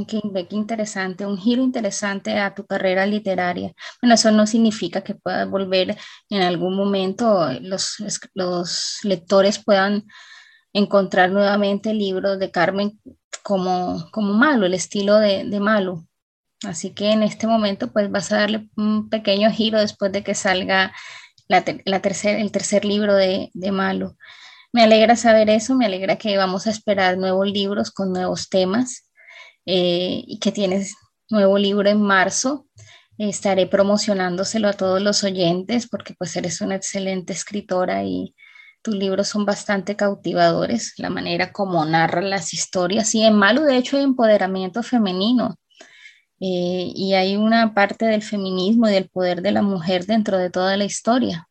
[0.07, 0.21] Qué,
[0.51, 3.73] interesante, un giro interesante a tu carrera literaria.
[3.99, 5.97] Bueno, eso no significa que puedas volver
[6.29, 7.95] en algún momento, los,
[8.35, 10.05] los lectores puedan
[10.73, 12.99] encontrar nuevamente libros de Carmen
[13.41, 16.05] como, como malo, el estilo de, de malo.
[16.63, 20.35] Así que en este momento pues vas a darle un pequeño giro después de que
[20.35, 20.93] salga
[21.47, 24.17] la, la tercer, el tercer libro de, de Malo.
[24.71, 29.08] Me alegra saber eso, me alegra que vamos a esperar nuevos libros con nuevos temas
[29.65, 30.95] eh, y que tienes
[31.29, 32.67] nuevo libro en marzo.
[33.17, 38.35] estaré promocionándoselo a todos los oyentes porque pues eres una excelente escritora y
[38.81, 43.77] tus libros son bastante cautivadores, la manera como narran las historias y en Malo de
[43.77, 45.57] hecho hay empoderamiento femenino
[46.39, 50.49] eh, y hay una parte del feminismo y del poder de la mujer dentro de
[50.49, 51.49] toda la historia.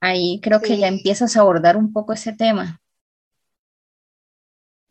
[0.00, 2.80] Ahí creo que ya empiezas a abordar un poco ese tema.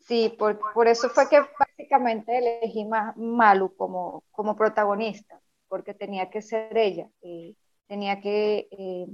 [0.00, 1.42] Sí, por, por, eso fue que
[1.76, 7.54] básicamente elegí más Malu como, como protagonista, porque tenía que ser ella, eh,
[7.86, 9.06] tenía que, eh,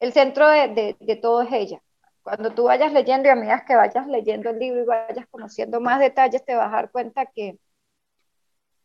[0.00, 1.82] el centro de, de, todo es ella.
[2.22, 5.80] Cuando tú vayas leyendo y a medida que vayas leyendo el libro y vayas conociendo
[5.80, 7.58] más detalles, te vas a dar cuenta que,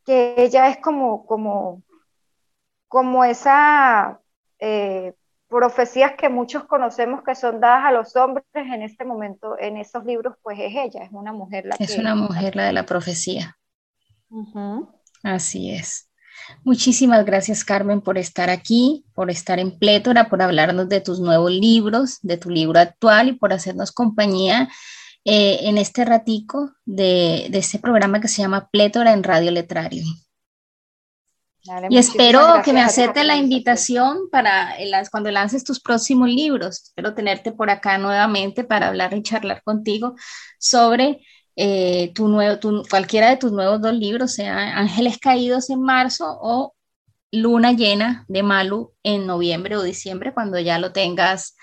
[0.05, 1.83] que ella es como, como,
[2.88, 4.21] como esa
[4.59, 5.13] eh,
[5.51, 10.05] profecías que muchos conocemos que son dadas a los hombres en este momento, en esos
[10.05, 13.57] libros, pues es ella, es una mujer la Es una mujer la de la profecía.
[15.23, 16.09] Así es.
[16.63, 21.51] Muchísimas gracias, Carmen, por estar aquí, por estar en Plétora, por hablarnos de tus nuevos
[21.51, 24.69] libros, de tu libro actual y por hacernos compañía
[25.25, 30.03] eh, en este ratico de, de este programa que se llama Plétora en Radio Letrario.
[31.89, 34.76] Y espero que me acepte la invitación para
[35.12, 36.84] cuando lances tus próximos libros.
[36.84, 40.16] Espero tenerte por acá nuevamente para hablar y charlar contigo
[40.57, 41.22] sobre
[41.55, 46.74] eh, tu nuevo, cualquiera de tus nuevos dos libros, sea Ángeles Caídos en marzo o
[47.32, 51.55] Luna Llena de Malu en noviembre o diciembre, cuando ya lo tengas,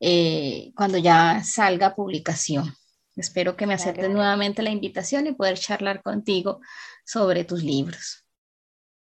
[0.00, 2.74] eh, cuando ya salga publicación.
[3.14, 6.60] Espero que me aceptes nuevamente la invitación y poder charlar contigo
[7.04, 8.21] sobre tus libros.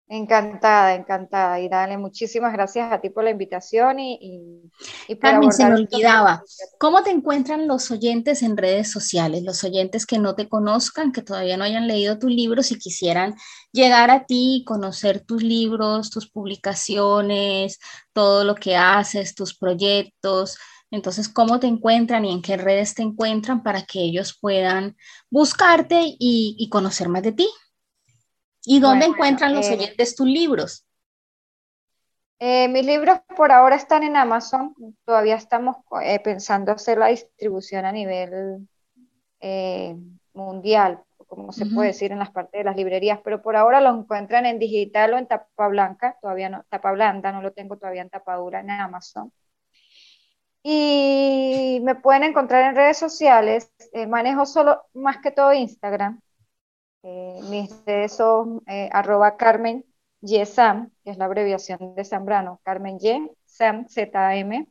[0.09, 1.59] Encantada, encantada.
[1.61, 4.71] Y dale, muchísimas gracias a ti por la invitación y,
[5.09, 6.45] y, Carmen, se me olvidaba.
[6.79, 9.43] ¿Cómo te encuentran los oyentes en redes sociales?
[9.43, 13.35] Los oyentes que no te conozcan, que todavía no hayan leído tus libros y quisieran
[13.73, 17.81] llegar a ti, conocer tus libros, tus publicaciones,
[18.13, 20.57] todo lo que haces, tus proyectos.
[20.93, 24.97] Entonces, ¿cómo te encuentran y en qué redes te encuentran para que ellos puedan
[25.31, 27.49] buscarte y, y conocer más de ti?
[28.69, 30.85] ¿Y dónde encuentran los eh, oyentes tus libros?
[32.41, 34.75] Eh, mis libros por ahora están en Amazon.
[35.05, 38.69] Todavía estamos eh, pensando hacer la distribución a nivel
[40.35, 43.97] mundial, como se puede decir en las partes de las librerías, pero por ahora lo
[43.97, 48.03] encuentran en digital o en tapa blanca, todavía no, tapa blanda, no lo tengo todavía
[48.03, 49.33] en tapa dura en Amazon.
[50.65, 53.71] Y me pueden encontrar en redes sociales,
[54.09, 56.21] manejo solo más que todo Instagram,
[57.09, 59.85] eh, mis redes son eh, arroba Carmen
[60.23, 64.67] Yesam, que es la abreviación de Zambrano, Carmen Y, Sam, Z-M.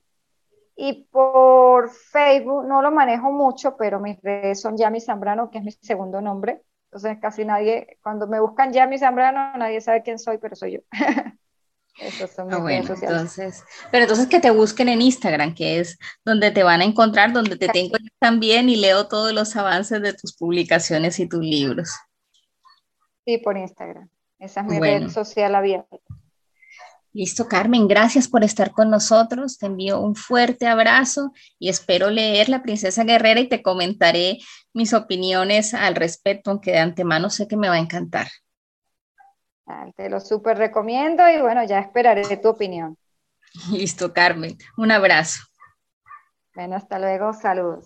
[0.75, 5.63] Y por Facebook no lo manejo mucho, pero mis redes son Yami Zambrano, que es
[5.63, 6.61] mi segundo nombre.
[6.91, 10.79] Entonces casi nadie, cuando me buscan Yami Zambrano, nadie sabe quién soy, pero soy yo.
[12.01, 15.97] Esos son ah, mis redes Entonces, pero entonces que te busquen en Instagram, que es
[16.25, 20.11] donde te van a encontrar, donde te tengo también y leo todos los avances de
[20.11, 21.89] tus publicaciones y tus libros.
[23.25, 24.07] Sí, por Instagram.
[24.39, 25.97] Esa es mi red social abierta.
[27.15, 29.57] Listo, Carmen, gracias por estar con nosotros.
[29.57, 34.39] Te envío un fuerte abrazo y espero leer La Princesa Guerrera y te comentaré
[34.73, 38.27] mis opiniones al respecto, aunque de antemano sé que me va a encantar.
[39.95, 42.97] te lo súper recomiendo y bueno, ya esperaré tu opinión.
[43.71, 44.57] Listo, Carmen.
[44.75, 45.39] Un abrazo.
[46.53, 47.31] Bueno, hasta luego.
[47.31, 47.85] Saludos.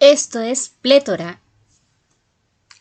[0.00, 1.40] Esto es Plétora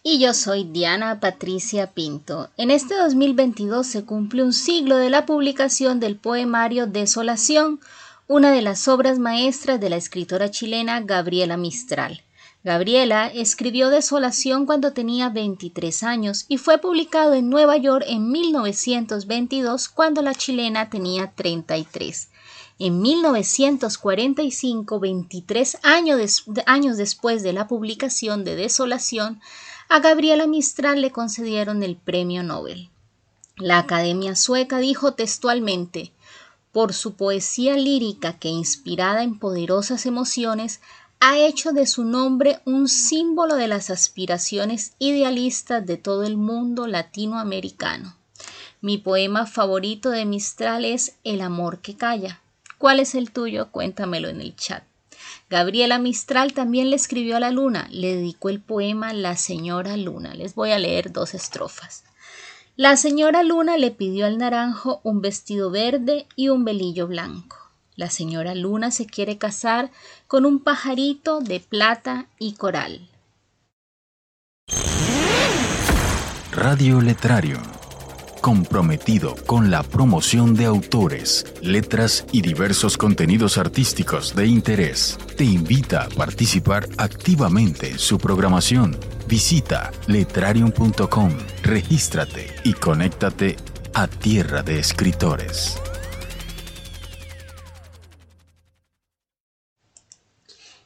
[0.03, 2.49] y yo soy Diana Patricia Pinto.
[2.55, 7.81] En este 2022 se cumple un siglo de la publicación del poemario Desolación,
[8.29, 12.23] una de las obras maestras de la escritora chilena Gabriela Mistral.
[12.63, 19.89] Gabriela escribió Desolación cuando tenía 23 años y fue publicado en Nueva York en 1922
[19.89, 22.29] cuando la chilena tenía 33.
[22.81, 29.41] En 1945, 23 años, años después de la publicación de Desolación,
[29.89, 32.89] a Gabriela Mistral le concedieron el premio Nobel.
[33.57, 36.13] La Academia Sueca dijo textualmente,
[36.71, 40.79] por su poesía lírica que inspirada en poderosas emociones
[41.19, 46.87] ha hecho de su nombre un símbolo de las aspiraciones idealistas de todo el mundo
[46.87, 48.15] latinoamericano.
[48.79, 52.39] Mi poema favorito de Mistral es El amor que calla.
[52.79, 53.71] ¿Cuál es el tuyo?
[53.71, 54.83] Cuéntamelo en el chat.
[55.49, 60.33] Gabriela Mistral también le escribió a la luna, le dedicó el poema La señora luna.
[60.33, 62.05] Les voy a leer dos estrofas.
[62.77, 67.57] La señora luna le pidió al naranjo un vestido verde y un velillo blanco.
[67.97, 69.91] La señora luna se quiere casar
[70.27, 73.09] con un pajarito de plata y coral.
[76.53, 77.78] Radio Letrario
[78.41, 85.17] comprometido con la promoción de autores, letras y diversos contenidos artísticos de interés.
[85.37, 88.97] Te invita a participar activamente en su programación.
[89.27, 91.31] Visita letrarium.com,
[91.63, 93.57] regístrate y conéctate
[93.93, 95.77] a Tierra de Escritores.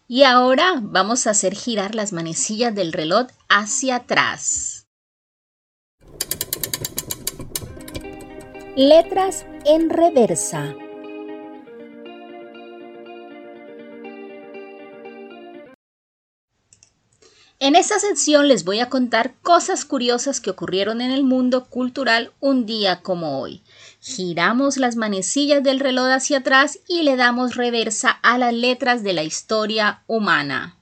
[0.08, 4.73] Y ahora vamos a hacer girar las manecillas del reloj hacia atrás.
[8.76, 10.74] Letras en reversa.
[17.60, 22.32] En esta sección les voy a contar cosas curiosas que ocurrieron en el mundo cultural
[22.40, 23.62] un día como hoy.
[24.00, 29.14] Giramos las manecillas del reloj hacia atrás y le damos reversa a las letras de
[29.14, 30.80] la historia humana.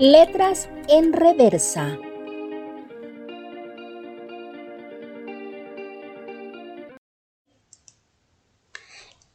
[0.00, 2.00] Letras en reversa.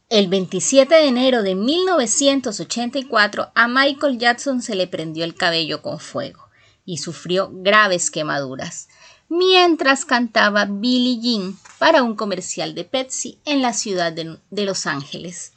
[0.09, 5.99] El 27 de enero de 1984 a Michael Jackson se le prendió el cabello con
[5.99, 6.47] fuego
[6.85, 8.87] y sufrió graves quemaduras
[9.29, 14.85] mientras cantaba Billie Jean para un comercial de Pepsi en la ciudad de, de, Los
[14.85, 15.51] Ángeles.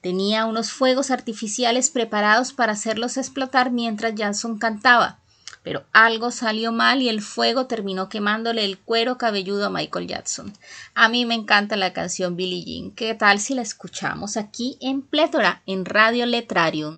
[0.00, 5.20] Tenía unos fuegos artificiales preparados para hacerlos explotar mientras Jackson cantaba,
[5.64, 10.52] pero algo salió mal y el fuego terminó quemándole el cuero cabelludo a Michael Jackson.
[10.94, 12.90] A mí me encanta la canción Billie Jean.
[12.92, 16.96] ¿Qué tal si la escuchamos aquí en Plétora, en Radio Letrarium?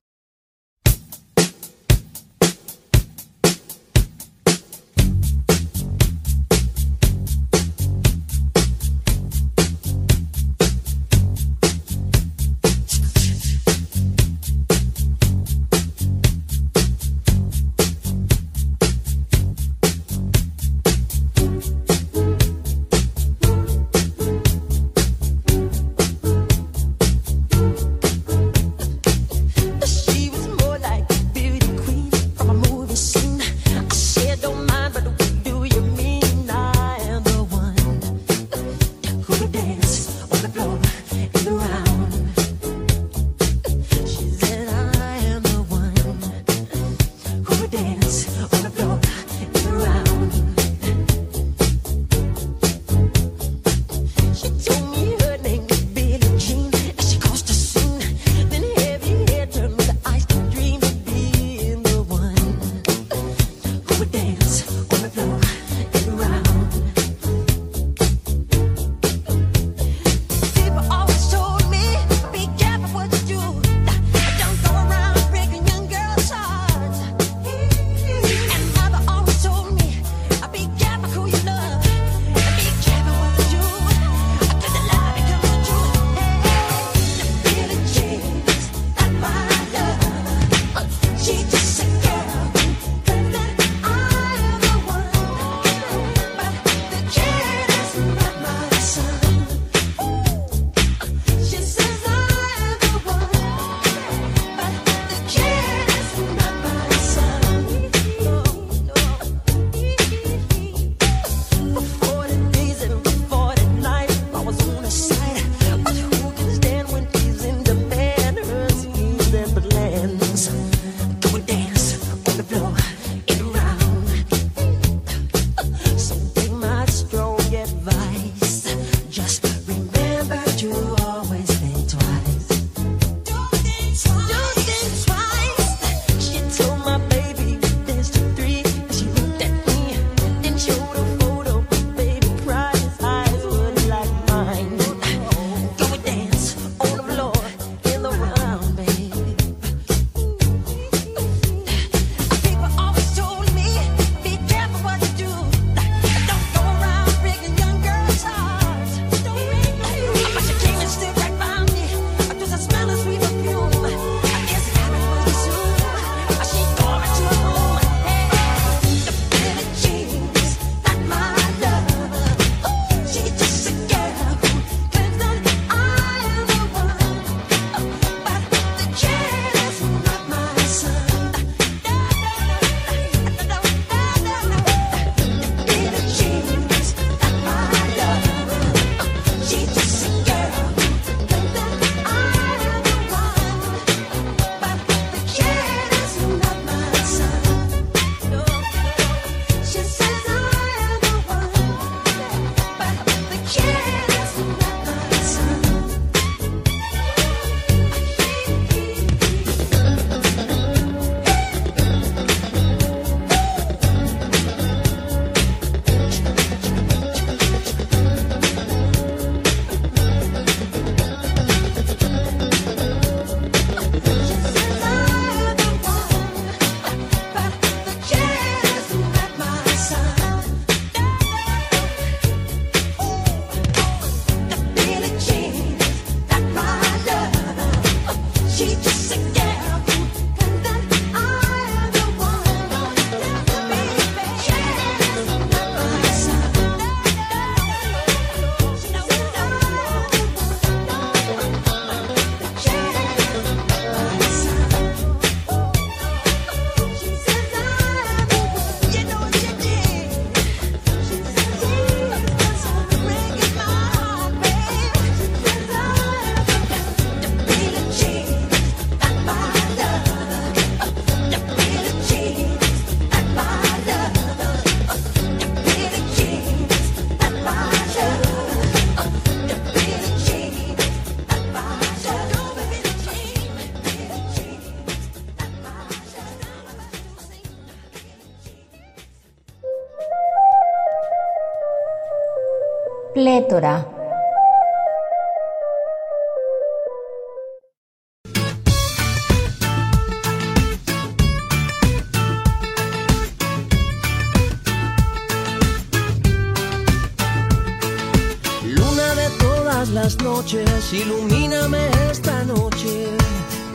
[308.64, 313.06] Luna de todas las noches, ilumíname esta noche.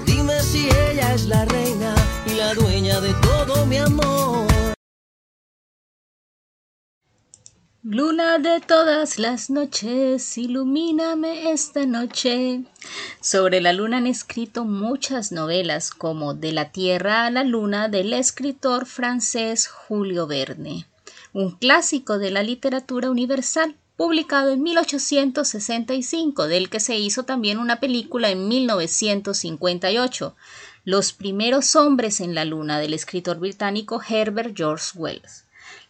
[0.05, 1.95] Dime si ella es la reina
[2.25, 4.10] y la dueña de todo mi amor.
[7.83, 12.61] Luna de todas las noches, ilumíname esta noche.
[13.21, 18.13] Sobre la luna han escrito muchas novelas como De la Tierra a la Luna del
[18.13, 20.85] escritor francés Julio Verne,
[21.33, 27.79] un clásico de la literatura universal publicado en 1865, del que se hizo también una
[27.79, 30.35] película en 1958,
[30.85, 35.40] Los primeros hombres en la luna del escritor británico Herbert George Wells.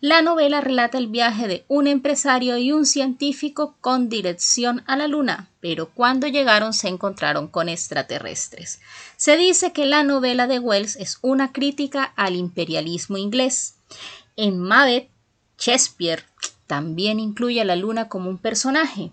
[0.03, 5.07] La novela relata el viaje de un empresario y un científico con dirección a la
[5.07, 8.79] Luna, pero cuando llegaron se encontraron con extraterrestres.
[9.15, 13.75] Se dice que la novela de Wells es una crítica al imperialismo inglés.
[14.37, 15.07] En Macbeth,
[15.59, 16.23] Shakespeare
[16.65, 19.11] también incluye a la Luna como un personaje,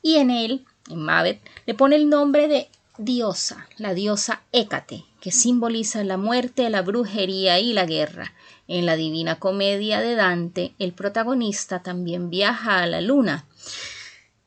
[0.00, 5.30] y en él, en Macbeth, le pone el nombre de diosa, la diosa Hécate, que
[5.30, 8.32] simboliza la muerte, la brujería y la guerra.
[8.74, 13.44] En la Divina Comedia de Dante, el protagonista también viaja a la luna.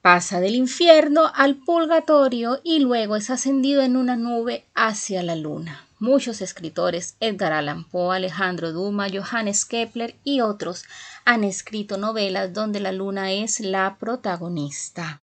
[0.02, 5.86] Pasa del infierno al purgatorio y luego es ascendido en una nube hacia la luna.
[6.00, 10.86] Muchos escritores, Edgar Allan Poe, Alejandro Dumas, Johannes Kepler y otros,
[11.24, 15.22] han escrito novelas donde la luna es la protagonista.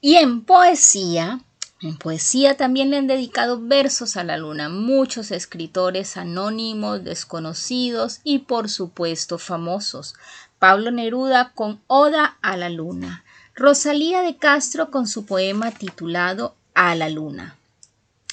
[0.00, 1.40] Y en poesía,
[1.82, 8.40] en poesía también le han dedicado versos a la luna muchos escritores anónimos, desconocidos y
[8.40, 10.14] por supuesto famosos.
[10.58, 13.24] Pablo Neruda con Oda a la luna.
[13.54, 17.56] Rosalía de Castro con su poema titulado A la luna.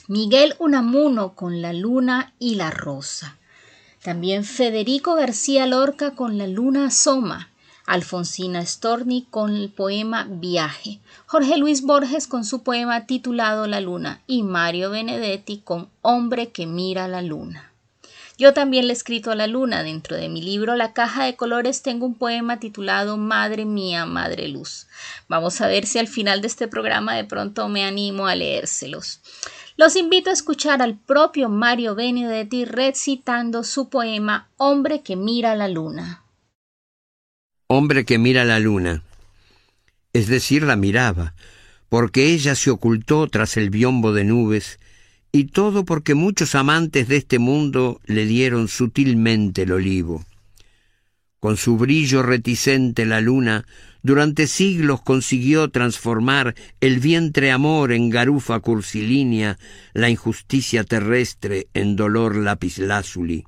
[0.08, 3.36] Miguel Unamuno con La luna y la rosa.
[4.04, 7.50] También Federico García Lorca con La luna asoma.
[7.88, 14.22] Alfonsina Storni con el poema Viaje, Jorge Luis Borges con su poema titulado La Luna
[14.28, 17.72] y Mario Benedetti con Hombre que mira la luna.
[18.38, 19.84] Yo también le he escrito a la luna.
[19.84, 24.50] Dentro de mi libro La caja de colores tengo un poema titulado Madre mía, Madre
[24.50, 24.88] Luz.
[25.30, 29.22] Vamos a ver si al final de este programa de pronto me animo a leérselos.
[29.78, 35.70] Los invito a escuchar al propio Mario Benedetti recitando su poema Hombre que mira la
[35.70, 36.26] luna
[37.68, 39.04] hombre que mira la luna.
[40.14, 41.34] Es decir, la miraba,
[41.90, 44.80] porque ella se ocultó tras el biombo de nubes,
[45.34, 50.26] y todo porque muchos amantes de este mundo le dieron sutilmente el olivo.
[51.40, 53.66] Con su brillo reticente la luna
[54.02, 59.60] durante siglos consiguió transformar el vientre amor en garufa cursilínea,
[59.94, 63.46] la injusticia terrestre en dolor lapislázuli.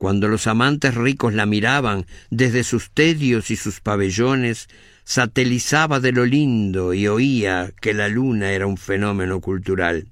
[0.00, 4.66] Cuando los amantes ricos la miraban desde sus tedios y sus pabellones,
[5.04, 10.08] satelizaba de lo lindo y oía que la luna era un fenómeno cultural.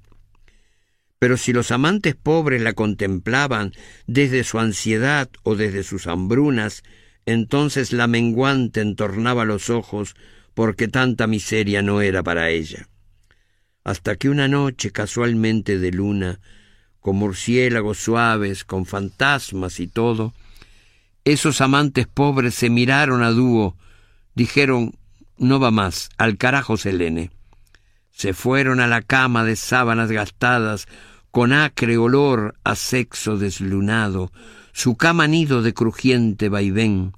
[1.17, 3.71] Pero si los amantes pobres la contemplaban
[4.05, 6.83] desde su ansiedad o desde sus hambrunas,
[7.25, 10.15] entonces la menguante entornaba los ojos
[10.53, 12.87] porque tanta miseria no era para ella.
[13.83, 16.39] Hasta que una noche casualmente de luna
[17.09, 20.35] con murciélagos suaves, con fantasmas y todo,
[21.25, 23.75] esos amantes pobres se miraron a dúo,
[24.35, 24.93] dijeron,
[25.39, 27.31] no va más, al carajo Selene.
[28.11, 30.87] Se fueron a la cama de sábanas gastadas,
[31.31, 34.31] con acre olor a sexo deslunado,
[34.71, 37.13] su cama nido de crujiente vaivén,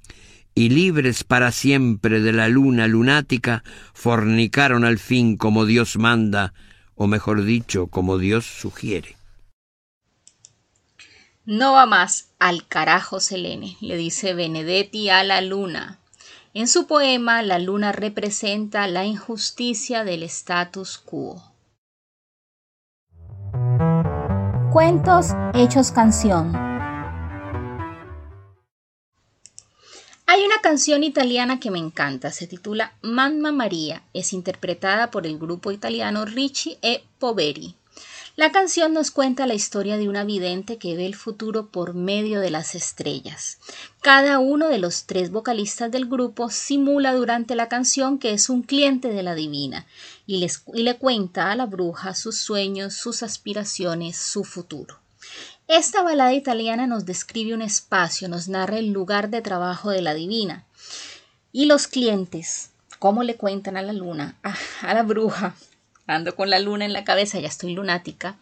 [0.54, 3.62] y libres para siempre de la luna lunática,
[3.92, 6.54] fornicaron al fin como Dios manda,
[6.94, 9.16] o mejor dicho, como Dios sugiere.
[11.44, 15.98] No va más al carajo Selene, le dice Benedetti a la luna.
[16.54, 21.42] En su poema, la luna representa la injusticia del status quo.
[24.72, 26.54] Cuentos hechos canción.
[30.26, 35.38] Hay una canción italiana que me encanta, se titula Mamma María, es interpretada por el
[35.38, 37.74] grupo italiano Ricci e Poveri.
[38.34, 42.40] La canción nos cuenta la historia de una vidente que ve el futuro por medio
[42.40, 43.58] de las estrellas.
[44.00, 48.62] Cada uno de los tres vocalistas del grupo simula durante la canción que es un
[48.62, 49.86] cliente de la divina
[50.26, 54.98] y, y le cuenta a la bruja sus sueños, sus aspiraciones, su futuro.
[55.68, 60.14] Esta balada italiana nos describe un espacio, nos narra el lugar de trabajo de la
[60.14, 60.64] divina.
[61.52, 65.54] Y los clientes, cómo le cuentan a la luna, a, la bruja,
[66.36, 68.36] con la luna en la cabeza, ya estoy lunática,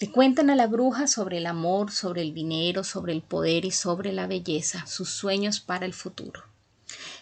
[0.00, 3.70] le cuentan a la bruja sobre el amor, sobre el dinero, sobre el poder y
[3.70, 6.42] sobre la belleza, sus sueños para el futuro.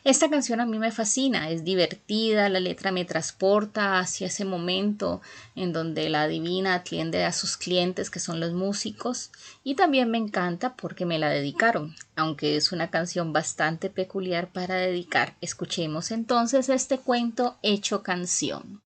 [0.04, 5.20] Esta canción a mí me fascina, es divertida, la letra me transporta hacia ese momento
[5.54, 9.30] en donde la divina atiende a sus clientes que son los músicos
[9.62, 14.74] y también me encanta porque me la dedicaron, aunque es una canción bastante peculiar para
[14.74, 15.36] dedicar.
[15.40, 18.81] Escuchemos entonces este cuento hecho canción.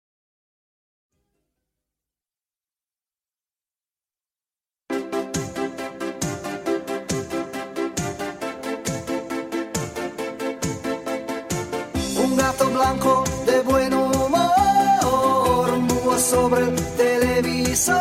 [12.36, 17.96] Blanco de buen humor, humo sobre el televisor,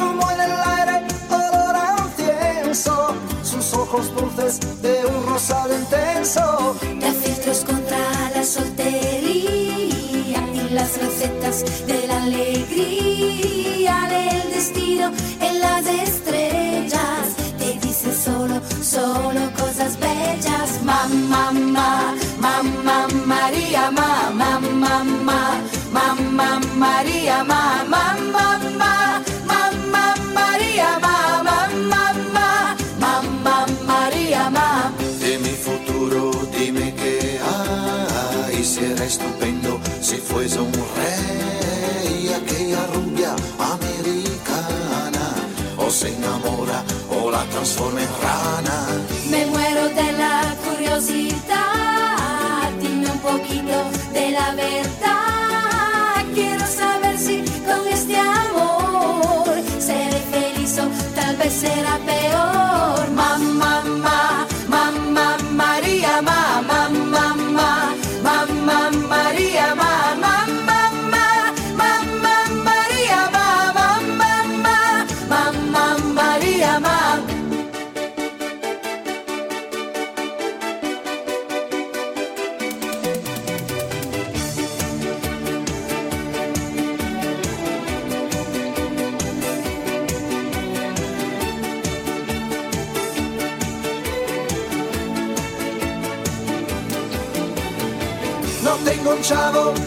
[0.00, 6.76] humo en el aire, olor a incienso, sus ojos dulces de un rosado intenso.
[6.82, 7.98] De filtros contra
[8.34, 15.10] la soltería y las recetas de la alegría del destino
[15.40, 17.34] en las estrellas.
[17.58, 22.15] Te dice solo, solo cosas bellas, mamá, mamá.
[23.86, 25.60] Mamma Maria, mamma,
[25.92, 34.92] mamma, mamma Maria, mamma, mamma, mamma Maria, mamma, mamma, mamma Maria, mamma.
[35.20, 43.36] De mi futuro dime qué hay, será estupendo si fuese un rey, aquella rubia
[43.74, 45.26] americana,
[45.76, 48.76] o se enamora o la transforma en rana.
[49.30, 51.45] Me muero de la curiosidad
[53.48, 56.24] de la verdad.
[56.34, 61.98] Quiero saber si con este amor seré feliz o tal vez será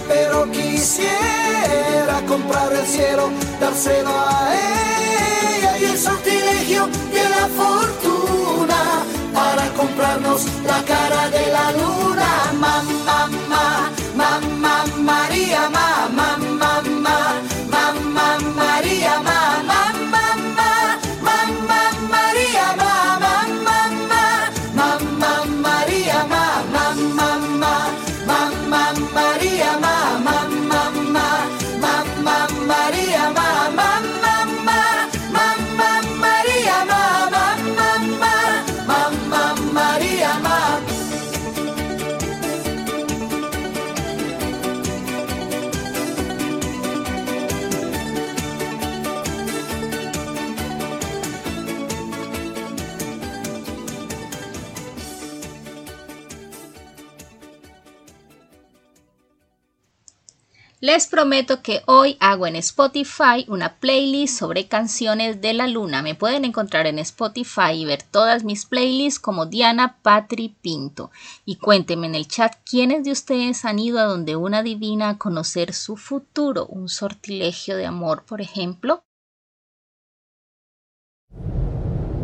[0.08, 3.30] pero quisiera comprar el cielo,
[3.62, 10.84] dárselo a ella y el sortilegio de la fortuna para comprarnos la
[60.92, 66.02] Les prometo que hoy hago en Spotify una playlist sobre canciones de la luna.
[66.02, 71.12] Me pueden encontrar en Spotify y ver todas mis playlists como Diana Patri Pinto.
[71.46, 75.18] Y cuéntenme en el chat quiénes de ustedes han ido a donde una divina a
[75.20, 79.04] conocer su futuro, un sortilegio de amor, por ejemplo.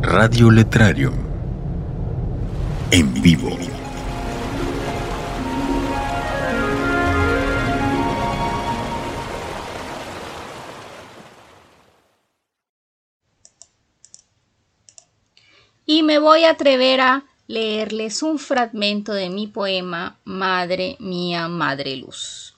[0.01, 1.13] Radio Letrario.
[2.89, 3.74] En vivo.
[15.85, 21.95] Y me voy a atrever a leerles un fragmento de mi poema Madre mía, Madre
[21.95, 22.55] Luz.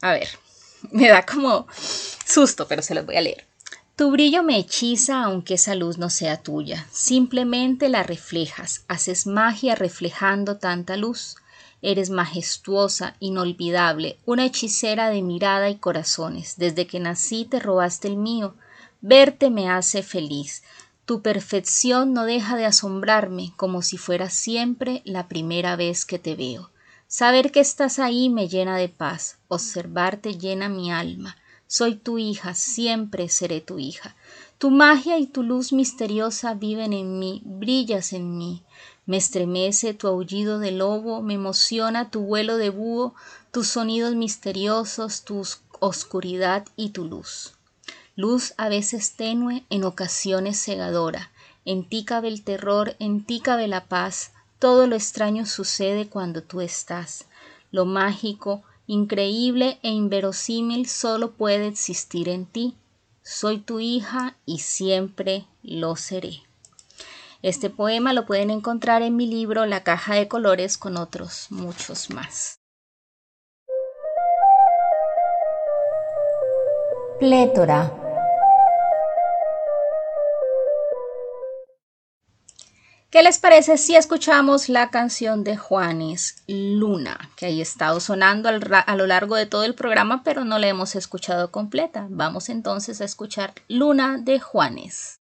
[0.00, 0.28] A ver,
[0.90, 1.66] me da como
[2.24, 3.46] susto, pero se los voy a leer.
[3.98, 6.86] Tu brillo me hechiza aunque esa luz no sea tuya.
[6.92, 11.34] Simplemente la reflejas, haces magia reflejando tanta luz.
[11.82, 16.54] Eres majestuosa, inolvidable, una hechicera de mirada y corazones.
[16.58, 18.54] Desde que nací te robaste el mío.
[19.00, 20.62] Verte me hace feliz.
[21.08, 26.36] Tu perfección no deja de asombrarme como si fuera siempre la primera vez que te
[26.36, 26.68] veo.
[27.06, 31.38] Saber que estás ahí me llena de paz, observarte llena mi alma.
[31.66, 34.16] Soy tu hija, siempre seré tu hija.
[34.58, 38.62] Tu magia y tu luz misteriosa viven en mí, brillas en mí.
[39.06, 43.14] Me estremece tu aullido de lobo, me emociona tu vuelo de búho,
[43.50, 45.42] tus sonidos misteriosos, tu
[45.80, 47.54] oscuridad y tu luz
[48.18, 51.30] luz a veces tenue, en ocasiones cegadora.
[51.64, 56.42] En ti cabe el terror, en ti cabe la paz, todo lo extraño sucede cuando
[56.42, 57.26] tú estás.
[57.70, 62.74] Lo mágico, increíble e inverosímil solo puede existir en ti.
[63.22, 66.42] Soy tu hija y siempre lo seré.
[67.42, 72.10] Este poema lo pueden encontrar en mi libro La caja de colores con otros muchos
[72.10, 72.58] más.
[77.20, 78.07] Plétora
[83.10, 88.96] ¿Qué les parece si escuchamos la canción de Juanes, Luna, que ha estado sonando a
[88.96, 92.06] lo largo de todo el programa, pero no la hemos escuchado completa?
[92.10, 95.20] Vamos entonces a escuchar Luna de Juanes.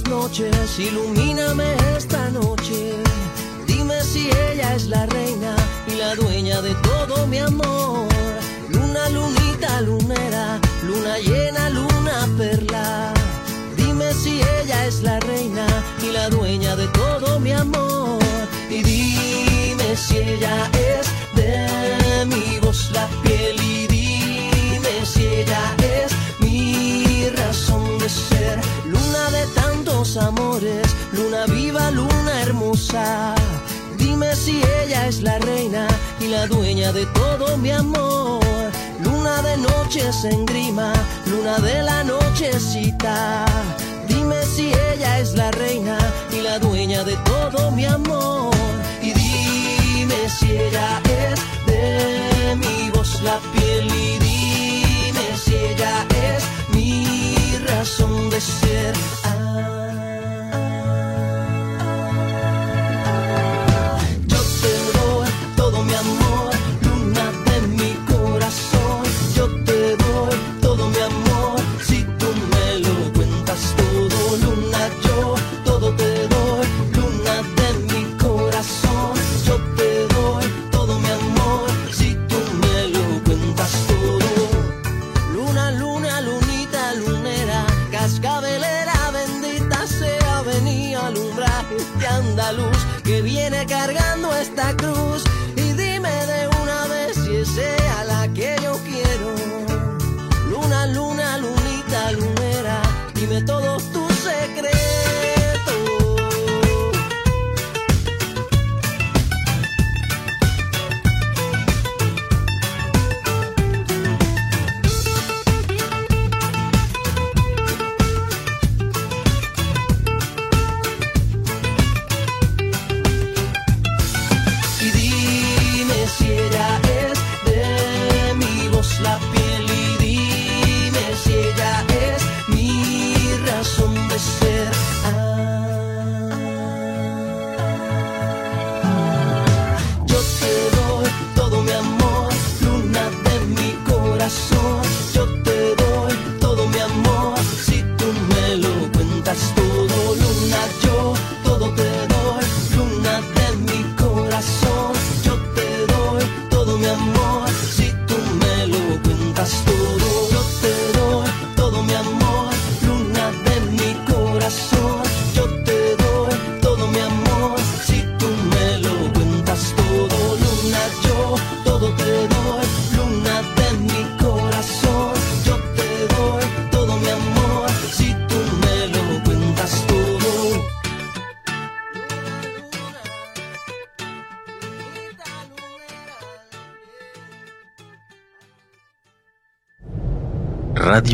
[0.00, 2.94] Noches, ilumíname esta noche.
[3.66, 5.54] Dime si ella es la reina
[5.86, 8.08] y la dueña de todo mi amor.
[8.70, 13.12] Luna, lunita, lunera, luna llena, luna perla.
[13.76, 15.66] Dime si ella es la reina
[16.02, 18.18] y la dueña de todo mi amor.
[18.70, 20.70] Y dime si ella
[33.98, 35.86] Dime si ella es la reina
[36.20, 38.40] y la dueña de todo mi amor.
[39.04, 40.92] Luna de noches en grima,
[41.26, 43.44] luna de la nochecita.
[44.08, 45.98] Dime si ella es la reina
[46.32, 48.54] y la dueña de todo mi amor.
[49.00, 56.42] Y dime si ella es de mi voz la piel y dime si ella es
[56.74, 59.31] mi razón de ser.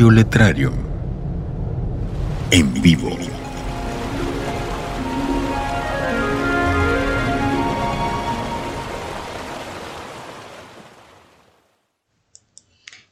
[0.07, 0.71] Letrario.
[2.51, 3.09] en vivo.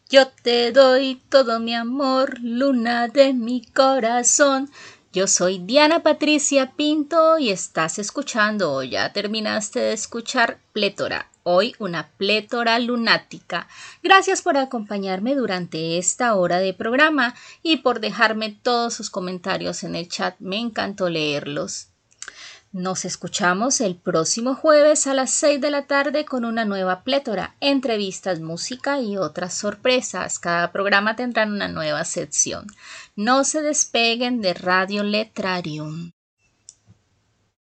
[0.10, 4.72] Yo te doy todo mi amor, luna de mi corazón.
[5.12, 11.30] Yo soy Diana Patricia Pinto y estás escuchando ya terminaste de escuchar Plétora.
[11.50, 13.70] Hoy una plétora lunática.
[14.04, 19.96] Gracias por acompañarme durante esta hora de programa y por dejarme todos sus comentarios en
[19.96, 20.36] el chat.
[20.40, 21.88] Me encantó leerlos.
[22.74, 27.56] Nos escuchamos el próximo jueves a las 6 de la tarde con una nueva plétora,
[27.62, 30.40] entrevistas, música y otras sorpresas.
[30.40, 32.68] Cada programa tendrá una nueva sección.
[33.16, 36.12] No se despeguen de Radio Letrarium.